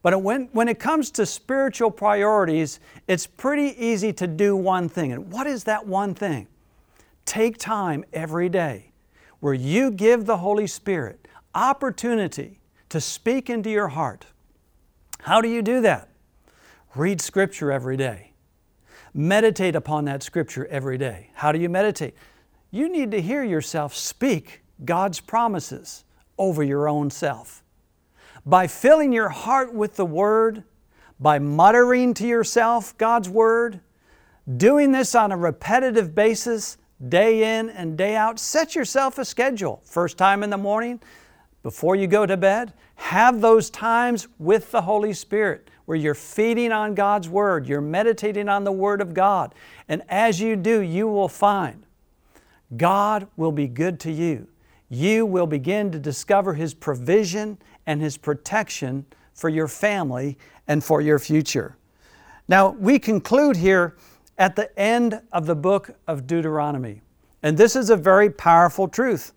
But 0.00 0.22
when, 0.22 0.48
when 0.52 0.68
it 0.68 0.78
comes 0.78 1.10
to 1.12 1.26
spiritual 1.26 1.90
priorities, 1.90 2.80
it's 3.06 3.26
pretty 3.26 3.78
easy 3.78 4.10
to 4.14 4.26
do 4.26 4.56
one 4.56 4.88
thing. 4.88 5.12
And 5.12 5.30
what 5.30 5.46
is 5.46 5.64
that 5.64 5.86
one 5.86 6.14
thing? 6.14 6.46
Take 7.26 7.58
time 7.58 8.02
every 8.14 8.48
day 8.48 8.92
where 9.40 9.52
you 9.52 9.90
give 9.90 10.24
the 10.24 10.38
Holy 10.38 10.66
Spirit 10.66 11.28
opportunity 11.54 12.58
to 12.88 13.02
speak 13.02 13.50
into 13.50 13.68
your 13.68 13.88
heart. 13.88 14.24
How 15.20 15.42
do 15.42 15.48
you 15.48 15.60
do 15.60 15.82
that? 15.82 16.08
Read 16.94 17.20
Scripture 17.20 17.70
every 17.70 17.98
day. 17.98 18.32
Meditate 19.18 19.74
upon 19.74 20.04
that 20.04 20.22
Scripture 20.22 20.66
every 20.66 20.98
day. 20.98 21.30
How 21.32 21.50
do 21.50 21.58
you 21.58 21.70
meditate? 21.70 22.14
You 22.70 22.86
need 22.86 23.10
to 23.12 23.22
hear 23.22 23.42
yourself 23.42 23.94
speak 23.94 24.60
God's 24.84 25.20
promises 25.20 26.04
over 26.36 26.62
your 26.62 26.86
own 26.86 27.08
self. 27.08 27.64
By 28.44 28.66
filling 28.66 29.14
your 29.14 29.30
heart 29.30 29.72
with 29.72 29.96
the 29.96 30.04
Word, 30.04 30.64
by 31.18 31.38
muttering 31.38 32.12
to 32.12 32.26
yourself 32.26 32.94
God's 32.98 33.30
Word, 33.30 33.80
doing 34.58 34.92
this 34.92 35.14
on 35.14 35.32
a 35.32 35.36
repetitive 35.38 36.14
basis, 36.14 36.76
day 37.08 37.58
in 37.58 37.70
and 37.70 37.96
day 37.96 38.16
out, 38.16 38.38
set 38.38 38.74
yourself 38.74 39.16
a 39.16 39.24
schedule. 39.24 39.80
First 39.86 40.18
time 40.18 40.42
in 40.42 40.50
the 40.50 40.58
morning, 40.58 41.00
before 41.62 41.96
you 41.96 42.06
go 42.06 42.26
to 42.26 42.36
bed, 42.36 42.74
have 42.96 43.40
those 43.40 43.70
times 43.70 44.28
with 44.38 44.72
the 44.72 44.82
Holy 44.82 45.14
Spirit 45.14 45.70
where 45.86 45.96
you're 45.96 46.14
feeding 46.14 46.72
on 46.72 46.94
God's 46.94 47.28
Word, 47.28 47.66
you're 47.66 47.80
meditating 47.80 48.48
on 48.48 48.64
the 48.64 48.72
Word 48.72 49.00
of 49.00 49.14
God. 49.14 49.54
And 49.88 50.02
as 50.08 50.40
you 50.40 50.54
do, 50.56 50.80
you 50.80 51.08
will 51.08 51.28
find 51.28 51.86
God 52.76 53.28
will 53.36 53.52
be 53.52 53.68
good 53.68 54.00
to 54.00 54.12
you. 54.12 54.48
You 54.88 55.24
will 55.24 55.46
begin 55.46 55.90
to 55.92 55.98
discover 55.98 56.54
His 56.54 56.74
provision 56.74 57.58
and 57.86 58.00
His 58.00 58.16
protection 58.16 59.06
for 59.34 59.48
your 59.48 59.68
family 59.68 60.36
and 60.66 60.82
for 60.82 61.00
your 61.00 61.18
future. 61.18 61.76
Now, 62.48 62.70
we 62.70 62.98
conclude 62.98 63.56
here 63.56 63.96
at 64.38 64.56
the 64.56 64.76
end 64.78 65.20
of 65.32 65.46
the 65.46 65.54
book 65.54 65.90
of 66.06 66.26
Deuteronomy. 66.26 67.02
And 67.42 67.56
this 67.56 67.76
is 67.76 67.90
a 67.90 67.96
very 67.96 68.30
powerful 68.30 68.88
truth 68.88 69.32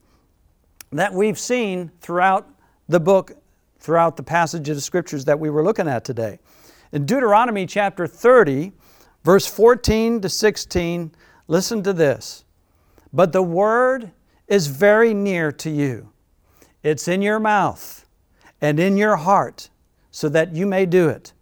that 0.92 1.14
we've 1.14 1.38
seen 1.38 1.92
throughout 2.02 2.50
the 2.88 3.00
book, 3.00 3.34
throughout 3.80 4.18
the 4.18 4.24
passage 4.24 4.70
of 4.70 4.76
the 4.76 4.82
scriptures 4.82 5.26
that 5.26 5.40
we 5.40 5.50
were 5.50 5.64
looking 5.64 5.88
at 5.88 6.04
today. 6.04 6.40
In 6.92 7.06
Deuteronomy 7.06 7.66
chapter 7.66 8.08
30, 8.08 8.72
verse 9.24 9.46
14 9.46 10.22
to 10.22 10.30
16, 10.30 11.12
listen 11.48 11.84
to 11.84 11.94
this. 11.94 12.46
But 13.14 13.32
the 13.32 13.44
word 13.44 14.12
is 14.48 14.68
very 14.68 15.14
near 15.14 15.52
to 15.54 15.70
you, 15.70 16.12
it's 16.84 17.08
in 17.08 17.22
your 17.22 17.40
mouth 17.40 18.06
and 18.62 18.80
in 18.80 18.98
your 18.98 19.16
heart, 19.16 19.70
so 20.12 20.28
that 20.30 20.54
you 20.54 20.66
may 20.66 20.86
do 20.86 21.08
it. 21.08 21.34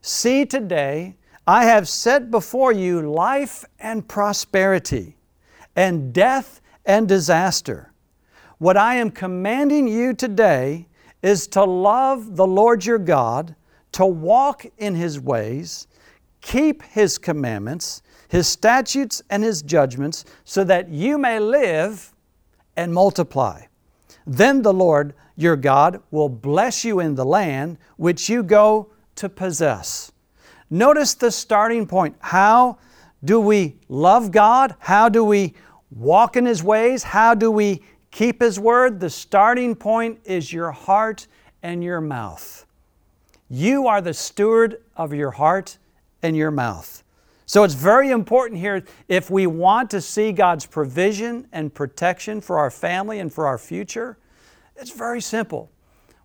See 0.00 0.44
today, 0.44 1.16
I 1.46 1.64
have 1.64 1.88
set 1.88 2.30
before 2.30 2.72
you 2.72 3.10
life 3.10 3.64
and 3.80 4.06
prosperity, 4.06 5.16
and 5.74 6.12
death 6.12 6.60
and 6.84 7.08
disaster. 7.08 7.92
What 8.58 8.76
I 8.76 8.94
am 8.94 9.10
commanding 9.10 9.88
you 9.88 10.14
today 10.14 10.86
is 11.22 11.46
to 11.48 11.64
love 11.64 12.36
the 12.36 12.46
Lord 12.46 12.84
your 12.84 12.98
God, 12.98 13.54
to 13.92 14.04
walk 14.04 14.66
in 14.78 14.94
His 14.94 15.20
ways, 15.20 15.86
keep 16.40 16.82
His 16.82 17.18
commandments, 17.18 18.02
His 18.28 18.48
statutes, 18.48 19.22
and 19.30 19.42
His 19.42 19.62
judgments, 19.62 20.24
so 20.44 20.64
that 20.64 20.88
you 20.88 21.18
may 21.18 21.38
live 21.38 22.12
and 22.76 22.92
multiply. 22.92 23.62
Then 24.26 24.62
the 24.62 24.72
Lord 24.72 25.14
your 25.36 25.56
God 25.56 26.02
will 26.10 26.28
bless 26.28 26.84
you 26.84 27.00
in 27.00 27.14
the 27.14 27.24
land 27.24 27.78
which 27.96 28.28
you 28.28 28.42
go 28.42 28.90
to 29.16 29.28
possess. 29.28 30.12
Notice 30.70 31.14
the 31.14 31.30
starting 31.30 31.86
point. 31.86 32.16
How 32.20 32.78
do 33.24 33.40
we 33.40 33.76
love 33.88 34.30
God? 34.30 34.74
How 34.78 35.08
do 35.08 35.22
we 35.22 35.54
walk 35.90 36.36
in 36.36 36.46
His 36.46 36.62
ways? 36.62 37.02
How 37.02 37.34
do 37.34 37.50
we 37.50 37.82
Keep 38.12 38.40
His 38.40 38.60
word. 38.60 39.00
The 39.00 39.10
starting 39.10 39.74
point 39.74 40.20
is 40.24 40.52
your 40.52 40.70
heart 40.70 41.26
and 41.62 41.82
your 41.82 42.00
mouth. 42.00 42.64
You 43.50 43.88
are 43.88 44.00
the 44.00 44.14
steward 44.14 44.80
of 44.96 45.12
your 45.12 45.32
heart 45.32 45.78
and 46.22 46.36
your 46.36 46.50
mouth. 46.50 47.02
So 47.46 47.64
it's 47.64 47.74
very 47.74 48.10
important 48.10 48.60
here 48.60 48.84
if 49.08 49.30
we 49.30 49.46
want 49.46 49.90
to 49.90 50.00
see 50.00 50.32
God's 50.32 50.64
provision 50.64 51.48
and 51.52 51.74
protection 51.74 52.40
for 52.40 52.58
our 52.58 52.70
family 52.70 53.18
and 53.18 53.32
for 53.32 53.46
our 53.46 53.58
future, 53.58 54.16
it's 54.76 54.90
very 54.90 55.20
simple. 55.20 55.70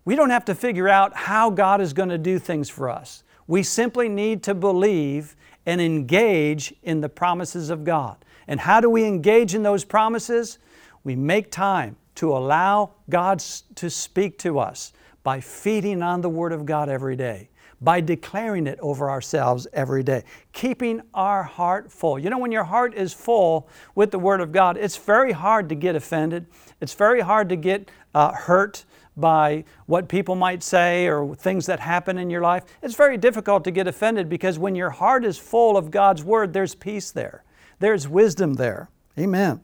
We 0.04 0.16
don't 0.16 0.30
have 0.30 0.46
to 0.46 0.54
figure 0.54 0.88
out 0.88 1.14
how 1.14 1.50
God 1.50 1.80
is 1.80 1.92
going 1.92 2.08
to 2.08 2.18
do 2.18 2.38
things 2.38 2.70
for 2.70 2.88
us. 2.88 3.24
We 3.46 3.62
simply 3.62 4.08
need 4.08 4.42
to 4.44 4.54
believe 4.54 5.36
and 5.66 5.80
engage 5.80 6.72
in 6.82 7.02
the 7.02 7.08
promises 7.10 7.68
of 7.68 7.84
God. 7.84 8.16
And 8.46 8.60
how 8.60 8.80
do 8.80 8.88
we 8.88 9.04
engage 9.04 9.54
in 9.54 9.62
those 9.62 9.84
promises? 9.84 10.58
We 11.04 11.16
make 11.16 11.50
time 11.50 11.96
to 12.16 12.36
allow 12.36 12.90
God 13.08 13.38
to 13.76 13.88
speak 13.88 14.38
to 14.38 14.58
us 14.58 14.92
by 15.22 15.40
feeding 15.40 16.02
on 16.02 16.20
the 16.20 16.28
Word 16.28 16.52
of 16.52 16.66
God 16.66 16.88
every 16.88 17.16
day, 17.16 17.48
by 17.80 18.00
declaring 18.00 18.66
it 18.66 18.78
over 18.80 19.10
ourselves 19.10 19.66
every 19.72 20.02
day, 20.02 20.24
keeping 20.52 21.02
our 21.14 21.42
heart 21.42 21.92
full. 21.92 22.18
You 22.18 22.30
know, 22.30 22.38
when 22.38 22.50
your 22.50 22.64
heart 22.64 22.94
is 22.94 23.12
full 23.12 23.68
with 23.94 24.10
the 24.10 24.18
Word 24.18 24.40
of 24.40 24.52
God, 24.52 24.76
it's 24.76 24.96
very 24.96 25.32
hard 25.32 25.68
to 25.68 25.74
get 25.74 25.94
offended. 25.94 26.46
It's 26.80 26.94
very 26.94 27.20
hard 27.20 27.48
to 27.50 27.56
get 27.56 27.90
uh, 28.14 28.32
hurt 28.32 28.84
by 29.16 29.64
what 29.86 30.08
people 30.08 30.34
might 30.34 30.62
say 30.62 31.06
or 31.08 31.34
things 31.34 31.66
that 31.66 31.80
happen 31.80 32.18
in 32.18 32.30
your 32.30 32.40
life. 32.40 32.64
It's 32.82 32.94
very 32.94 33.16
difficult 33.16 33.64
to 33.64 33.70
get 33.70 33.86
offended 33.86 34.28
because 34.28 34.58
when 34.58 34.74
your 34.74 34.90
heart 34.90 35.24
is 35.24 35.38
full 35.38 35.76
of 35.76 35.90
God's 35.90 36.24
Word, 36.24 36.52
there's 36.52 36.74
peace 36.74 37.10
there, 37.10 37.44
there's 37.80 38.08
wisdom 38.08 38.54
there. 38.54 38.88
Amen. 39.18 39.60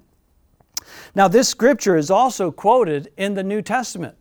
Now, 1.15 1.29
this 1.29 1.49
scripture 1.49 1.97
is 1.97 2.11
also 2.11 2.51
quoted 2.51 3.13
in 3.17 3.35
the 3.35 3.43
New 3.43 3.63
Testament 3.63 4.17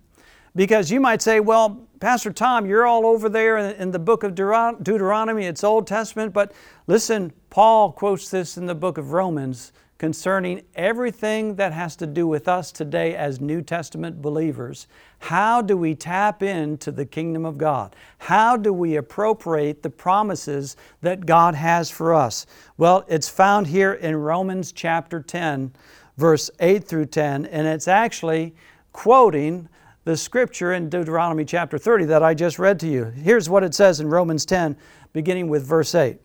because 0.55 0.91
you 0.91 0.99
might 0.99 1.21
say, 1.21 1.39
well, 1.39 1.87
Pastor 1.99 2.31
Tom, 2.31 2.65
you're 2.65 2.85
all 2.85 3.05
over 3.05 3.29
there 3.29 3.57
in 3.57 3.91
the 3.91 3.99
book 3.99 4.23
of 4.23 4.35
Deuteronomy, 4.35 5.45
it's 5.45 5.63
Old 5.63 5.87
Testament, 5.87 6.33
but 6.33 6.51
listen, 6.85 7.31
Paul 7.49 7.91
quotes 7.91 8.29
this 8.29 8.57
in 8.57 8.65
the 8.65 8.75
book 8.75 8.97
of 8.97 9.13
Romans 9.13 9.71
concerning 9.99 10.61
everything 10.75 11.55
that 11.55 11.71
has 11.71 11.95
to 11.95 12.05
do 12.05 12.27
with 12.27 12.49
us 12.49 12.73
today 12.73 13.15
as 13.15 13.39
New 13.39 13.61
Testament 13.61 14.21
believers. 14.21 14.85
How 15.19 15.61
do 15.61 15.77
we 15.77 15.95
tap 15.95 16.43
into 16.43 16.91
the 16.91 17.05
kingdom 17.05 17.45
of 17.45 17.57
God? 17.57 17.95
How 18.17 18.57
do 18.57 18.73
we 18.73 18.97
appropriate 18.97 19.81
the 19.81 19.89
promises 19.89 20.75
that 20.99 21.25
God 21.25 21.55
has 21.55 21.89
for 21.89 22.13
us? 22.13 22.45
Well, 22.77 23.05
it's 23.07 23.29
found 23.29 23.67
here 23.67 23.93
in 23.93 24.17
Romans 24.17 24.73
chapter 24.73 25.21
10 25.21 25.71
verse 26.17 26.49
8 26.59 26.83
through 26.83 27.07
10, 27.07 27.45
and 27.45 27.67
it's 27.67 27.87
actually 27.87 28.55
quoting 28.91 29.67
the 30.05 30.17
scripture 30.17 30.73
in 30.73 30.89
Deuteronomy 30.89 31.45
chapter 31.45 31.77
30 31.77 32.05
that 32.05 32.23
I 32.23 32.33
just 32.33 32.59
read 32.59 32.79
to 32.81 32.87
you. 32.87 33.05
Here's 33.05 33.49
what 33.49 33.63
it 33.63 33.73
says 33.73 33.99
in 33.99 34.09
Romans 34.09 34.45
10, 34.45 34.75
beginning 35.13 35.47
with 35.47 35.65
verse 35.65 35.95
8. 35.95 36.17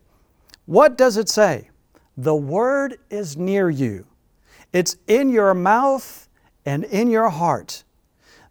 What 0.66 0.98
does 0.98 1.16
it 1.16 1.29
say? 1.29 1.70
The 2.16 2.35
word 2.35 2.98
is 3.11 3.37
near 3.37 3.70
you, 3.70 4.07
it's 4.72 4.96
in 5.07 5.31
your 5.31 5.55
mouth 5.55 6.29
and 6.66 6.85
in 6.85 7.09
your 7.09 7.31
heart. 7.31 7.85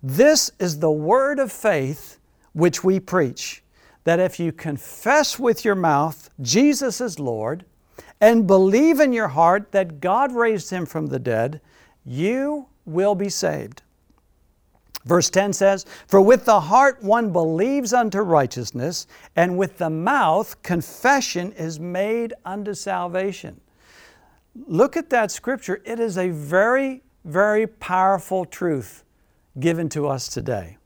This 0.01 0.51
is 0.59 0.79
the 0.79 0.91
word 0.91 1.39
of 1.39 1.51
faith 1.51 2.19
which 2.53 2.83
we 2.83 2.99
preach 2.99 3.63
that 4.03 4.19
if 4.19 4.39
you 4.39 4.51
confess 4.51 5.37
with 5.37 5.65
your 5.65 5.75
mouth 5.75 6.29
Jesus 6.41 7.01
is 7.01 7.19
Lord, 7.19 7.65
and 8.19 8.47
believe 8.47 8.99
in 8.99 9.13
your 9.13 9.27
heart 9.27 9.71
that 9.71 9.99
God 9.99 10.33
raised 10.33 10.69
him 10.69 10.85
from 10.85 11.07
the 11.07 11.19
dead, 11.19 11.61
you 12.05 12.67
will 12.85 13.15
be 13.15 13.29
saved. 13.29 13.83
Verse 15.05 15.29
10 15.29 15.53
says, 15.53 15.85
For 16.07 16.19
with 16.19 16.45
the 16.45 16.59
heart 16.59 17.01
one 17.01 17.31
believes 17.31 17.93
unto 17.93 18.19
righteousness, 18.19 19.07
and 19.35 19.57
with 19.57 19.77
the 19.77 19.89
mouth 19.89 20.61
confession 20.63 21.53
is 21.53 21.79
made 21.79 22.33
unto 22.43 22.73
salvation. 22.73 23.61
Look 24.67 24.97
at 24.97 25.09
that 25.11 25.31
scripture. 25.31 25.81
It 25.85 25.99
is 25.99 26.17
a 26.17 26.29
very, 26.29 27.03
very 27.23 27.67
powerful 27.67 28.43
truth 28.43 29.03
given 29.59 29.87
to 29.89 30.07
us 30.07 30.27
today. 30.27 30.77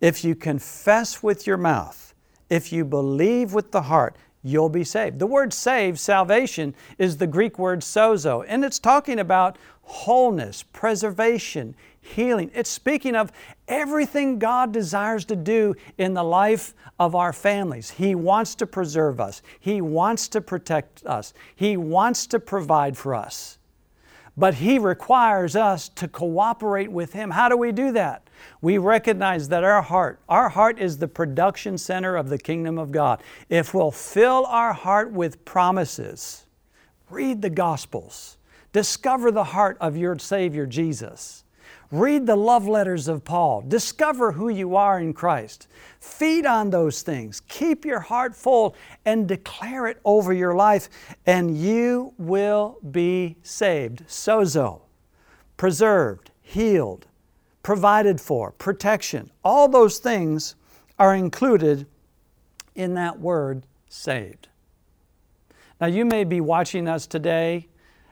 If 0.00 0.24
you 0.24 0.34
confess 0.34 1.22
with 1.22 1.46
your 1.46 1.56
mouth, 1.56 2.14
if 2.48 2.72
you 2.72 2.84
believe 2.84 3.52
with 3.52 3.72
the 3.72 3.82
heart, 3.82 4.16
you'll 4.44 4.68
be 4.68 4.84
saved. 4.84 5.18
The 5.18 5.26
word 5.26 5.52
save, 5.52 5.98
salvation, 5.98 6.74
is 6.98 7.16
the 7.16 7.26
Greek 7.26 7.58
word 7.58 7.80
sozo, 7.80 8.44
and 8.46 8.64
it's 8.64 8.78
talking 8.78 9.18
about 9.18 9.56
wholeness, 9.82 10.62
preservation, 10.62 11.74
healing. 12.00 12.50
It's 12.54 12.70
speaking 12.70 13.16
of 13.16 13.32
everything 13.66 14.38
God 14.38 14.72
desires 14.72 15.24
to 15.26 15.36
do 15.36 15.74
in 15.98 16.14
the 16.14 16.22
life 16.22 16.74
of 17.00 17.14
our 17.14 17.32
families. 17.32 17.90
He 17.90 18.14
wants 18.14 18.54
to 18.56 18.66
preserve 18.66 19.20
us, 19.20 19.42
He 19.58 19.80
wants 19.80 20.28
to 20.28 20.40
protect 20.40 21.04
us, 21.06 21.32
He 21.56 21.76
wants 21.76 22.26
to 22.28 22.38
provide 22.38 22.96
for 22.96 23.14
us. 23.14 23.58
But 24.36 24.54
He 24.54 24.78
requires 24.78 25.54
us 25.54 25.88
to 25.90 26.08
cooperate 26.08 26.90
with 26.90 27.12
Him. 27.12 27.30
How 27.30 27.48
do 27.48 27.56
we 27.56 27.72
do 27.72 27.92
that? 27.92 28.28
We 28.60 28.78
recognize 28.78 29.48
that 29.48 29.62
our 29.62 29.82
heart, 29.82 30.18
our 30.28 30.48
heart 30.48 30.78
is 30.78 30.98
the 30.98 31.08
production 31.08 31.78
center 31.78 32.16
of 32.16 32.28
the 32.28 32.38
kingdom 32.38 32.78
of 32.78 32.90
God. 32.90 33.22
If 33.48 33.72
we'll 33.74 33.92
fill 33.92 34.44
our 34.46 34.72
heart 34.72 35.12
with 35.12 35.44
promises, 35.44 36.46
read 37.10 37.42
the 37.42 37.50
Gospels, 37.50 38.36
discover 38.72 39.30
the 39.30 39.44
heart 39.44 39.76
of 39.80 39.96
your 39.96 40.18
Savior 40.18 40.66
Jesus 40.66 41.43
Read 41.90 42.26
the 42.26 42.36
love 42.36 42.66
letters 42.66 43.08
of 43.08 43.24
Paul. 43.24 43.62
Discover 43.62 44.32
who 44.32 44.48
you 44.48 44.76
are 44.76 44.98
in 44.98 45.12
Christ. 45.12 45.68
Feed 46.00 46.46
on 46.46 46.70
those 46.70 47.02
things. 47.02 47.40
Keep 47.48 47.84
your 47.84 48.00
heart 48.00 48.34
full 48.34 48.74
and 49.04 49.28
declare 49.28 49.86
it 49.86 50.00
over 50.04 50.32
your 50.32 50.54
life, 50.54 50.88
and 51.26 51.56
you 51.56 52.12
will 52.18 52.78
be 52.90 53.36
saved. 53.42 54.06
Sozo, 54.06 54.82
preserved, 55.56 56.30
healed, 56.42 57.06
provided 57.62 58.20
for, 58.20 58.52
protection. 58.52 59.30
All 59.44 59.68
those 59.68 59.98
things 59.98 60.54
are 60.98 61.14
included 61.14 61.86
in 62.74 62.94
that 62.94 63.18
word 63.20 63.66
saved. 63.88 64.48
Now, 65.80 65.86
you 65.86 66.04
may 66.04 66.24
be 66.24 66.40
watching 66.40 66.88
us 66.88 67.06
today, 67.06 67.68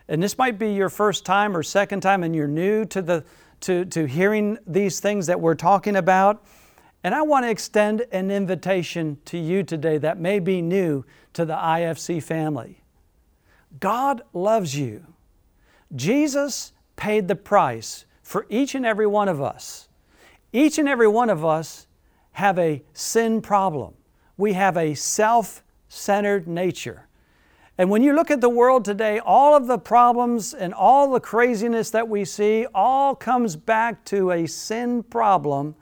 and 0.08 0.22
this 0.22 0.37
might 0.37 0.58
be 0.58 0.72
your 0.72 0.88
first 0.88 1.24
time 1.24 1.56
or 1.56 1.62
second 1.62 2.00
time, 2.00 2.22
and 2.22 2.35
you're 2.35 2.48
new 2.48 2.85
to 2.87 3.00
the 3.02 3.24
to, 3.62 3.85
to 3.87 4.07
hearing 4.07 4.59
these 4.66 5.01
things 5.01 5.27
that 5.27 5.40
we're 5.40 5.55
talking 5.55 5.96
about. 5.96 6.44
And 7.05 7.14
I 7.14 7.22
want 7.22 7.44
to 7.44 7.51
extend 7.51 8.07
an 8.12 8.31
invitation 8.31 9.18
to 9.27 9.38
you 9.38 9.62
today 9.62 9.98
that 9.98 10.18
may 10.18 10.38
be 10.38 10.62
new 10.62 11.05
to 11.33 11.44
the 11.44 11.55
IFC 11.55 12.22
family. 12.22 12.83
God 13.81 14.22
loves 14.33 14.77
you. 14.77 15.07
Jesus 15.94 16.72
paid 16.96 17.29
the 17.29 17.35
price 17.35 18.05
for 18.22 18.46
each 18.48 18.75
and 18.75 18.87
every 18.87 19.07
one 19.07 19.29
of 19.29 19.42
us. 19.42 19.88
Each 20.53 20.79
and 20.79 20.88
every 20.88 21.09
one 21.09 21.31
of 21.31 21.44
us 21.44 21.87
have 22.33 22.59
a 22.59 22.83
sin 22.92 23.40
problem. 23.42 23.94
We 24.37 24.53
have 24.53 24.77
a 24.77 24.94
self 24.94 25.62
centered 25.88 26.46
nature. 26.46 27.07
And 27.78 27.88
when 27.88 28.02
you 28.02 28.14
look 28.14 28.30
at 28.30 28.40
the 28.40 28.50
world 28.50 28.85
today, 28.85 29.18
all 29.18 29.56
of 29.56 29.66
the 29.66 29.78
problems 29.78 30.52
and 30.52 30.74
all 30.74 31.11
the 31.11 31.20
craziness 31.20 31.90
that 31.90 32.08
we 32.08 32.24
see 32.24 32.66
all 32.74 33.14
comes 33.14 33.56
back 33.56 34.04
to 34.06 34.30
a 34.30 34.46
sin 34.46 35.02
problem. 35.02 35.74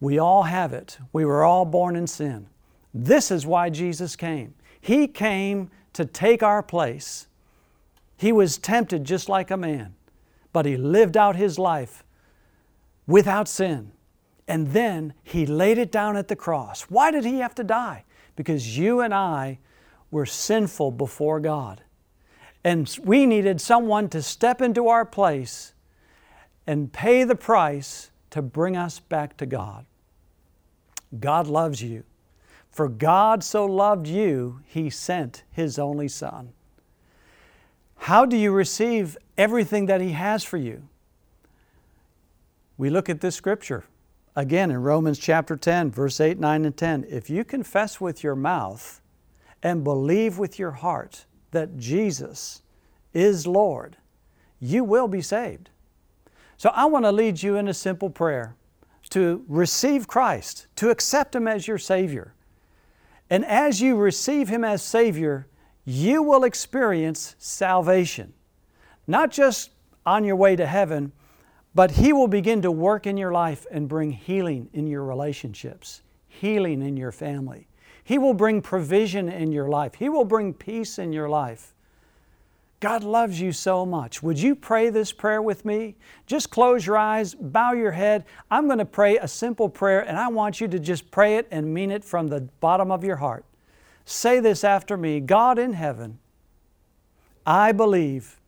We 0.00 0.18
all 0.18 0.44
have 0.44 0.72
it. 0.72 0.98
We 1.12 1.24
were 1.24 1.42
all 1.42 1.64
born 1.64 1.96
in 1.96 2.06
sin. 2.06 2.46
This 2.94 3.30
is 3.30 3.44
why 3.44 3.70
Jesus 3.70 4.14
came. 4.16 4.54
He 4.80 5.08
came 5.08 5.70
to 5.94 6.04
take 6.04 6.42
our 6.42 6.62
place. 6.62 7.26
He 8.16 8.32
was 8.32 8.56
tempted 8.56 9.04
just 9.04 9.28
like 9.28 9.50
a 9.50 9.56
man, 9.56 9.94
but 10.52 10.64
He 10.64 10.76
lived 10.76 11.16
out 11.16 11.34
His 11.34 11.58
life 11.58 12.04
without 13.06 13.48
sin. 13.48 13.92
And 14.46 14.68
then 14.68 15.14
He 15.24 15.44
laid 15.44 15.78
it 15.78 15.90
down 15.90 16.16
at 16.16 16.28
the 16.28 16.36
cross. 16.36 16.82
Why 16.82 17.10
did 17.10 17.24
He 17.24 17.38
have 17.38 17.54
to 17.56 17.64
die? 17.64 18.04
Because 18.36 18.78
you 18.78 19.00
and 19.00 19.12
I 19.12 19.58
were 20.12 20.26
sinful 20.26 20.92
before 20.92 21.40
God. 21.40 21.82
And 22.62 22.96
we 23.02 23.26
needed 23.26 23.60
someone 23.60 24.08
to 24.10 24.22
step 24.22 24.60
into 24.60 24.86
our 24.86 25.04
place 25.04 25.72
and 26.64 26.92
pay 26.92 27.24
the 27.24 27.34
price 27.34 28.12
to 28.30 28.40
bring 28.40 28.76
us 28.76 29.00
back 29.00 29.36
to 29.38 29.46
God. 29.46 29.84
God 31.18 31.48
loves 31.48 31.82
you. 31.82 32.04
For 32.70 32.88
God 32.88 33.42
so 33.42 33.66
loved 33.66 34.06
you, 34.06 34.60
He 34.66 34.88
sent 34.88 35.42
His 35.50 35.78
only 35.78 36.08
Son. 36.08 36.52
How 37.96 38.24
do 38.24 38.36
you 38.36 38.52
receive 38.52 39.18
everything 39.36 39.86
that 39.86 40.00
He 40.00 40.12
has 40.12 40.42
for 40.42 40.56
you? 40.56 40.88
We 42.78 42.88
look 42.88 43.08
at 43.10 43.20
this 43.20 43.36
scripture 43.36 43.84
again 44.34 44.70
in 44.70 44.78
Romans 44.78 45.18
chapter 45.18 45.56
10, 45.56 45.90
verse 45.90 46.20
8, 46.20 46.38
9, 46.38 46.64
and 46.64 46.76
10. 46.76 47.06
If 47.08 47.28
you 47.28 47.44
confess 47.44 48.00
with 48.00 48.24
your 48.24 48.34
mouth 48.34 49.01
and 49.62 49.84
believe 49.84 50.38
with 50.38 50.58
your 50.58 50.72
heart 50.72 51.24
that 51.50 51.76
Jesus 51.76 52.62
is 53.12 53.46
Lord, 53.46 53.96
you 54.60 54.84
will 54.84 55.08
be 55.08 55.22
saved. 55.22 55.70
So 56.56 56.70
I 56.70 56.84
want 56.86 57.04
to 57.04 57.12
lead 57.12 57.42
you 57.42 57.56
in 57.56 57.68
a 57.68 57.74
simple 57.74 58.10
prayer 58.10 58.54
to 59.10 59.44
receive 59.48 60.06
Christ, 60.06 60.66
to 60.76 60.90
accept 60.90 61.34
Him 61.34 61.46
as 61.46 61.66
your 61.66 61.78
Savior. 61.78 62.34
And 63.28 63.44
as 63.44 63.80
you 63.80 63.96
receive 63.96 64.48
Him 64.48 64.64
as 64.64 64.82
Savior, 64.82 65.46
you 65.84 66.22
will 66.22 66.44
experience 66.44 67.34
salvation. 67.38 68.32
Not 69.06 69.30
just 69.30 69.70
on 70.06 70.24
your 70.24 70.36
way 70.36 70.56
to 70.56 70.66
heaven, 70.66 71.12
but 71.74 71.92
He 71.92 72.12
will 72.12 72.28
begin 72.28 72.62
to 72.62 72.70
work 72.70 73.06
in 73.06 73.16
your 73.16 73.32
life 73.32 73.66
and 73.70 73.88
bring 73.88 74.12
healing 74.12 74.68
in 74.72 74.86
your 74.86 75.04
relationships, 75.04 76.02
healing 76.28 76.82
in 76.82 76.96
your 76.96 77.12
family, 77.12 77.66
he 78.04 78.18
will 78.18 78.34
bring 78.34 78.62
provision 78.62 79.28
in 79.28 79.52
your 79.52 79.68
life. 79.68 79.94
He 79.94 80.08
will 80.08 80.24
bring 80.24 80.54
peace 80.54 80.98
in 80.98 81.12
your 81.12 81.28
life. 81.28 81.72
God 82.80 83.04
loves 83.04 83.40
you 83.40 83.52
so 83.52 83.86
much. 83.86 84.24
Would 84.24 84.40
you 84.40 84.56
pray 84.56 84.90
this 84.90 85.12
prayer 85.12 85.40
with 85.40 85.64
me? 85.64 85.94
Just 86.26 86.50
close 86.50 86.84
your 86.84 86.96
eyes, 86.98 87.32
bow 87.32 87.74
your 87.74 87.92
head. 87.92 88.24
I'm 88.50 88.66
going 88.66 88.78
to 88.78 88.84
pray 88.84 89.18
a 89.18 89.28
simple 89.28 89.68
prayer, 89.68 90.00
and 90.00 90.18
I 90.18 90.26
want 90.26 90.60
you 90.60 90.66
to 90.66 90.80
just 90.80 91.08
pray 91.12 91.36
it 91.36 91.46
and 91.52 91.72
mean 91.72 91.92
it 91.92 92.04
from 92.04 92.26
the 92.26 92.40
bottom 92.58 92.90
of 92.90 93.04
your 93.04 93.16
heart. 93.16 93.44
Say 94.04 94.40
this 94.40 94.64
after 94.64 94.96
me 94.96 95.20
God 95.20 95.60
in 95.60 95.74
heaven, 95.74 96.18
I 97.46 97.70
believe 97.70 98.40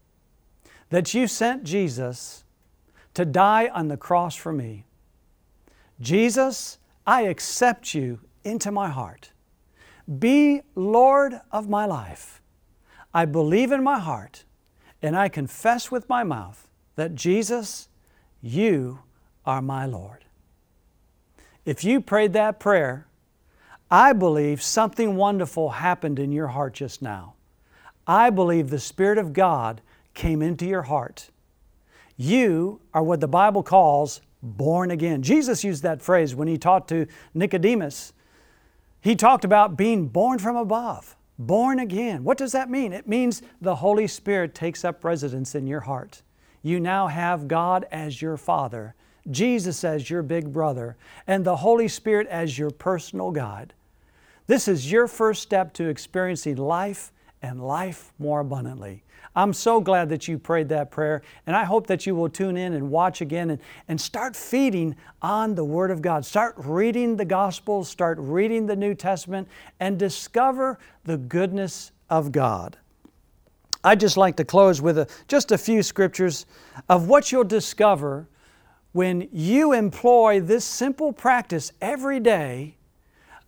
that 0.90 1.14
you 1.14 1.28
sent 1.28 1.62
Jesus 1.62 2.42
to 3.14 3.24
die 3.24 3.68
on 3.68 3.86
the 3.86 3.96
cross 3.96 4.34
for 4.34 4.52
me. 4.52 4.84
Jesus, 6.00 6.78
I 7.06 7.22
accept 7.22 7.94
you 7.94 8.18
into 8.42 8.72
my 8.72 8.88
heart. 8.88 9.30
Be 10.18 10.62
Lord 10.74 11.40
of 11.50 11.68
my 11.68 11.86
life. 11.86 12.42
I 13.12 13.24
believe 13.24 13.72
in 13.72 13.82
my 13.82 13.98
heart 13.98 14.44
and 15.00 15.16
I 15.16 15.28
confess 15.28 15.90
with 15.90 16.08
my 16.08 16.24
mouth 16.24 16.68
that 16.96 17.14
Jesus, 17.14 17.88
you 18.42 19.00
are 19.44 19.62
my 19.62 19.86
Lord. 19.86 20.24
If 21.64 21.84
you 21.84 22.00
prayed 22.00 22.32
that 22.32 22.58
prayer, 22.58 23.06
I 23.90 24.12
believe 24.12 24.62
something 24.62 25.16
wonderful 25.16 25.70
happened 25.70 26.18
in 26.18 26.32
your 26.32 26.48
heart 26.48 26.74
just 26.74 27.02
now. 27.02 27.34
I 28.06 28.30
believe 28.30 28.70
the 28.70 28.80
Spirit 28.80 29.18
of 29.18 29.32
God 29.32 29.80
came 30.14 30.42
into 30.42 30.66
your 30.66 30.82
heart. 30.82 31.30
You 32.16 32.80
are 32.92 33.02
what 33.02 33.20
the 33.20 33.28
Bible 33.28 33.62
calls 33.62 34.20
born 34.42 34.90
again. 34.90 35.22
Jesus 35.22 35.64
used 35.64 35.82
that 35.82 36.02
phrase 36.02 36.34
when 36.34 36.48
he 36.48 36.58
taught 36.58 36.88
to 36.88 37.06
Nicodemus 37.34 38.13
he 39.04 39.14
talked 39.14 39.44
about 39.44 39.76
being 39.76 40.08
born 40.08 40.38
from 40.38 40.56
above, 40.56 41.14
born 41.38 41.78
again. 41.78 42.24
What 42.24 42.38
does 42.38 42.52
that 42.52 42.70
mean? 42.70 42.94
It 42.94 43.06
means 43.06 43.42
the 43.60 43.76
Holy 43.76 44.06
Spirit 44.06 44.54
takes 44.54 44.82
up 44.82 45.04
residence 45.04 45.54
in 45.54 45.66
your 45.66 45.80
heart. 45.80 46.22
You 46.62 46.80
now 46.80 47.08
have 47.08 47.46
God 47.46 47.86
as 47.92 48.22
your 48.22 48.38
Father, 48.38 48.94
Jesus 49.30 49.84
as 49.84 50.08
your 50.08 50.22
big 50.22 50.54
brother, 50.54 50.96
and 51.26 51.44
the 51.44 51.56
Holy 51.56 51.86
Spirit 51.86 52.26
as 52.28 52.58
your 52.58 52.70
personal 52.70 53.30
guide. 53.30 53.74
This 54.46 54.68
is 54.68 54.90
your 54.90 55.06
first 55.06 55.42
step 55.42 55.74
to 55.74 55.86
experiencing 55.86 56.56
life 56.56 57.12
and 57.42 57.62
life 57.62 58.14
more 58.18 58.40
abundantly. 58.40 59.03
I'm 59.36 59.52
so 59.52 59.80
glad 59.80 60.08
that 60.10 60.28
you 60.28 60.38
prayed 60.38 60.68
that 60.68 60.90
prayer, 60.90 61.22
and 61.46 61.56
I 61.56 61.64
hope 61.64 61.88
that 61.88 62.06
you 62.06 62.14
will 62.14 62.28
tune 62.28 62.56
in 62.56 62.72
and 62.72 62.90
watch 62.90 63.20
again 63.20 63.50
and, 63.50 63.60
and 63.88 64.00
start 64.00 64.36
feeding 64.36 64.94
on 65.20 65.56
the 65.56 65.64
Word 65.64 65.90
of 65.90 66.00
God. 66.02 66.24
Start 66.24 66.54
reading 66.56 67.16
the 67.16 67.24
Gospels, 67.24 67.88
start 67.88 68.16
reading 68.20 68.66
the 68.66 68.76
New 68.76 68.94
Testament, 68.94 69.48
and 69.80 69.98
discover 69.98 70.78
the 71.04 71.16
goodness 71.16 71.90
of 72.08 72.30
God. 72.30 72.78
I'd 73.82 74.00
just 74.00 74.16
like 74.16 74.36
to 74.36 74.44
close 74.44 74.80
with 74.80 74.98
a, 74.98 75.08
just 75.26 75.50
a 75.50 75.58
few 75.58 75.82
scriptures 75.82 76.46
of 76.88 77.08
what 77.08 77.32
you'll 77.32 77.44
discover 77.44 78.28
when 78.92 79.28
you 79.32 79.72
employ 79.72 80.40
this 80.40 80.64
simple 80.64 81.12
practice 81.12 81.72
every 81.82 82.20
day 82.20 82.76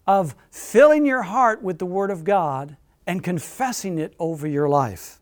of 0.04 0.34
filling 0.50 1.06
your 1.06 1.22
heart 1.22 1.62
with 1.62 1.78
the 1.78 1.86
Word 1.86 2.10
of 2.10 2.24
God 2.24 2.76
and 3.06 3.22
confessing 3.22 3.98
it 3.98 4.14
over 4.18 4.48
your 4.48 4.68
life. 4.68 5.20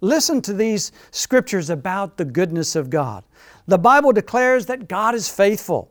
Listen 0.00 0.40
to 0.42 0.52
these 0.52 0.92
scriptures 1.10 1.70
about 1.70 2.16
the 2.16 2.24
goodness 2.24 2.76
of 2.76 2.90
God. 2.90 3.24
The 3.66 3.78
Bible 3.78 4.12
declares 4.12 4.66
that 4.66 4.88
God 4.88 5.14
is 5.14 5.28
faithful. 5.28 5.90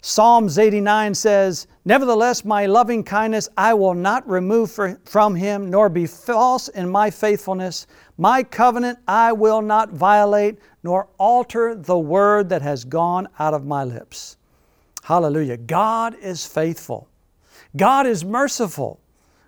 Psalms 0.00 0.58
89 0.58 1.14
says, 1.14 1.66
Nevertheless, 1.84 2.44
my 2.44 2.66
loving 2.66 3.02
kindness 3.02 3.48
I 3.56 3.74
will 3.74 3.94
not 3.94 4.28
remove 4.28 4.70
from 5.04 5.34
him, 5.34 5.68
nor 5.68 5.88
be 5.88 6.06
false 6.06 6.68
in 6.68 6.88
my 6.88 7.10
faithfulness. 7.10 7.86
My 8.16 8.42
covenant 8.42 8.98
I 9.08 9.32
will 9.32 9.62
not 9.62 9.90
violate, 9.90 10.58
nor 10.84 11.08
alter 11.18 11.74
the 11.74 11.98
word 11.98 12.48
that 12.50 12.62
has 12.62 12.84
gone 12.84 13.26
out 13.38 13.52
of 13.52 13.66
my 13.66 13.82
lips. 13.82 14.36
Hallelujah. 15.02 15.56
God 15.56 16.14
is 16.20 16.46
faithful. 16.46 17.08
God 17.76 18.06
is 18.06 18.24
merciful. 18.24 19.00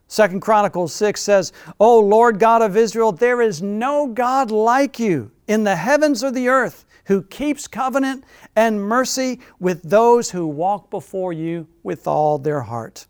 Second 0.09 0.41
Chronicles 0.41 0.95
6 0.95 1.21
says, 1.21 1.53
O 1.79 2.01
Lord 2.01 2.39
God 2.39 2.63
of 2.63 2.77
Israel, 2.77 3.13
there 3.13 3.43
is 3.43 3.61
no 3.61 4.07
God 4.07 4.51
like 4.51 4.99
you 4.99 5.31
in 5.47 5.65
the 5.65 5.77
heavens 5.77 6.25
or 6.25 6.31
the 6.31 6.49
earth 6.49 6.87
who 7.05 7.23
keeps 7.23 7.69
covenant 7.69 8.25
and 8.57 8.81
mercy 8.83 9.41
with 9.61 9.83
those 9.83 10.31
who 10.31 10.47
walk 10.47 10.91
before 10.91 11.33
you 11.33 11.67
with 11.83 12.07
all 12.07 12.39
their 12.39 12.63
heart. 12.63 13.07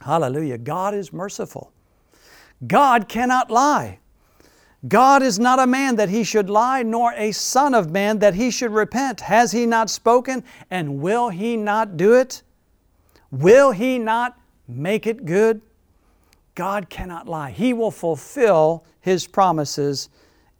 Hallelujah. 0.00 0.58
God 0.58 0.94
is 0.94 1.12
merciful. 1.12 1.72
God 2.66 3.08
cannot 3.08 3.50
lie. 3.50 3.98
God 4.88 5.22
is 5.22 5.38
not 5.38 5.58
a 5.58 5.66
man 5.66 5.96
that 5.96 6.08
he 6.08 6.24
should 6.24 6.48
lie, 6.48 6.82
nor 6.82 7.12
a 7.14 7.32
son 7.32 7.74
of 7.74 7.90
man 7.90 8.20
that 8.20 8.34
he 8.34 8.50
should 8.50 8.70
repent. 8.70 9.20
Has 9.22 9.52
he 9.52 9.66
not 9.66 9.90
spoken, 9.90 10.44
and 10.70 11.00
will 11.00 11.28
he 11.28 11.56
not 11.56 11.96
do 11.96 12.14
it? 12.14 12.42
Will 13.30 13.72
he 13.72 13.98
not 13.98 14.38
make 14.68 15.06
it 15.06 15.24
good? 15.24 15.60
God 16.56 16.90
cannot 16.90 17.28
lie. 17.28 17.52
He 17.52 17.72
will 17.72 17.92
fulfill 17.92 18.84
his 19.00 19.28
promises 19.28 20.08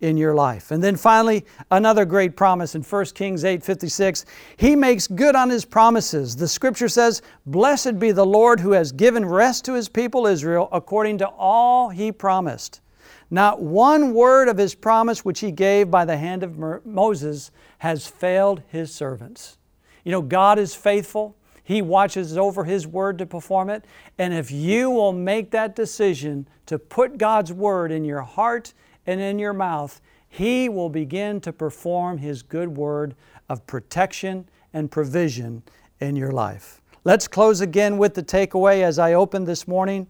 in 0.01 0.19
your 0.19 0.35
life. 0.35 0.71
And 0.71 0.85
then 0.85 0.95
finally, 0.95 1.47
another 1.71 2.05
great 2.05 2.37
promise 2.37 2.75
in 2.75 2.83
1 2.83 3.15
Kings 3.15 3.45
8:56, 3.45 4.27
he 4.59 4.77
makes 4.77 5.07
good 5.07 5.35
on 5.35 5.49
his 5.49 5.65
promises. 5.65 6.37
The 6.37 6.49
scripture 6.49 6.91
says, 6.91 7.23
"Blessed 7.47 7.99
be 7.99 8.13
the 8.13 8.27
Lord 8.27 8.61
who 8.61 8.73
has 8.73 8.93
given 8.93 9.25
rest 9.25 9.65
to 9.65 9.73
his 9.73 9.89
people 9.89 10.27
Israel 10.27 10.69
according 10.71 11.17
to 11.19 11.27
all 11.27 11.89
he 11.89 12.13
promised." 12.13 12.83
Not 13.31 13.63
one 13.63 14.13
word 14.13 14.49
of 14.49 14.59
his 14.59 14.75
promise 14.75 15.25
which 15.25 15.41
he 15.41 15.51
gave 15.51 15.91
by 15.91 16.05
the 16.05 16.19
hand 16.19 16.43
of 16.43 16.59
Moses 16.85 17.51
has 17.79 18.07
failed 18.07 18.63
his 18.69 18.95
servants. 18.95 19.57
You 20.05 20.13
know, 20.13 20.23
God 20.23 20.59
is 20.59 20.75
faithful. 20.75 21.35
He 21.67 21.83
watches 21.83 22.39
over 22.39 22.63
His 22.63 22.87
Word 22.87 23.19
to 23.19 23.27
perform 23.27 23.71
it. 23.71 23.85
And 24.19 24.33
if 24.33 24.53
you 24.53 24.89
will 24.89 25.13
make 25.13 25.51
that 25.51 25.75
decision 25.75 26.47
to 26.67 26.79
put 26.79 27.19
God's 27.19 27.53
Word 27.53 27.91
in 27.91 28.05
your 28.05 28.21
heart 28.21 28.73
and 29.05 29.21
in 29.21 29.41
your 29.41 29.53
mouth, 29.53 30.01
He 30.29 30.69
will 30.69 30.89
begin 30.89 31.41
to 31.41 31.53
perform 31.53 32.19
His 32.19 32.45
good 32.45 32.69
word 32.69 33.17
of 33.49 33.67
protection 33.67 34.49
and 34.73 34.93
provision 34.93 35.65
in 35.99 36.15
your 36.15 36.31
life. 36.31 36.81
Let's 37.03 37.27
close 37.27 37.61
again 37.61 37.99
with 37.99 38.15
the 38.15 38.23
takeaway 38.23 38.83
as 38.83 39.01
I 39.01 39.15
opened 39.15 39.49
this 39.49 39.67
morning. 39.67 40.07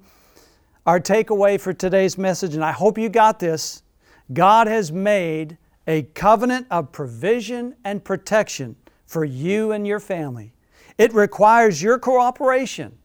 Our 0.84 1.00
takeaway 1.00 1.58
for 1.58 1.72
today's 1.72 2.18
message, 2.18 2.54
and 2.54 2.62
I 2.62 2.72
hope 2.72 2.98
you 2.98 3.08
got 3.08 3.38
this 3.38 3.82
God 4.30 4.66
has 4.66 4.92
made 4.92 5.56
a 5.86 6.02
covenant 6.02 6.66
of 6.70 6.92
provision 6.92 7.76
and 7.82 8.04
protection 8.04 8.76
for 9.06 9.24
you 9.24 9.72
and 9.72 9.86
your 9.86 10.00
family. 10.00 10.52
It 10.98 11.12
requires 11.12 11.82
your 11.82 11.98
cooperation, 11.98 12.96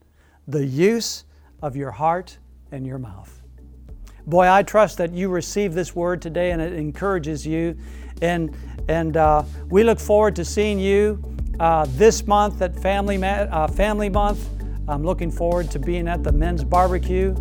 the 0.48 0.64
use 0.64 1.24
of 1.60 1.76
your 1.76 1.90
heart 1.90 2.38
and 2.70 2.86
your 2.86 2.98
mouth. 2.98 3.42
Boy, 4.26 4.48
I 4.48 4.62
trust 4.62 4.98
that 4.98 5.12
you 5.12 5.28
receive 5.28 5.74
this 5.74 5.94
word 5.94 6.22
today 6.22 6.52
and 6.52 6.62
it 6.62 6.72
encourages 6.72 7.46
you. 7.46 7.76
And, 8.22 8.56
and 8.88 9.16
uh, 9.16 9.42
we 9.68 9.82
look 9.82 10.00
forward 10.00 10.36
to 10.36 10.44
seeing 10.44 10.78
you 10.78 11.22
uh, 11.60 11.86
this 11.90 12.26
month 12.26 12.62
at 12.62 12.78
Family, 12.78 13.18
Ma- 13.18 13.26
uh, 13.26 13.66
Family 13.66 14.08
Month. 14.08 14.48
I'm 14.88 15.04
looking 15.04 15.30
forward 15.30 15.70
to 15.72 15.78
being 15.78 16.08
at 16.08 16.22
the 16.22 16.32
men's 16.32 16.64
barbecue 16.64 17.34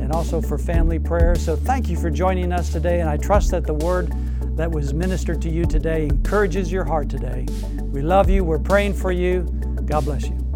and 0.00 0.12
also 0.12 0.40
for 0.40 0.58
family 0.58 0.98
prayer. 0.98 1.34
So 1.34 1.54
thank 1.54 1.88
you 1.88 1.96
for 1.96 2.08
joining 2.08 2.52
us 2.52 2.72
today, 2.72 3.00
and 3.00 3.08
I 3.08 3.16
trust 3.16 3.50
that 3.50 3.66
the 3.66 3.74
word 3.74 4.12
that 4.56 4.70
was 4.70 4.94
ministered 4.94 5.42
to 5.42 5.50
you 5.50 5.64
today 5.64 6.04
encourages 6.04 6.72
your 6.72 6.84
heart 6.84 7.08
today. 7.08 7.46
We 7.82 8.00
love 8.00 8.30
you. 8.30 8.42
We're 8.42 8.58
praying 8.58 8.94
for 8.94 9.12
you. 9.12 9.46
God 9.88 10.04
bless 10.04 10.28
you. 10.28 10.47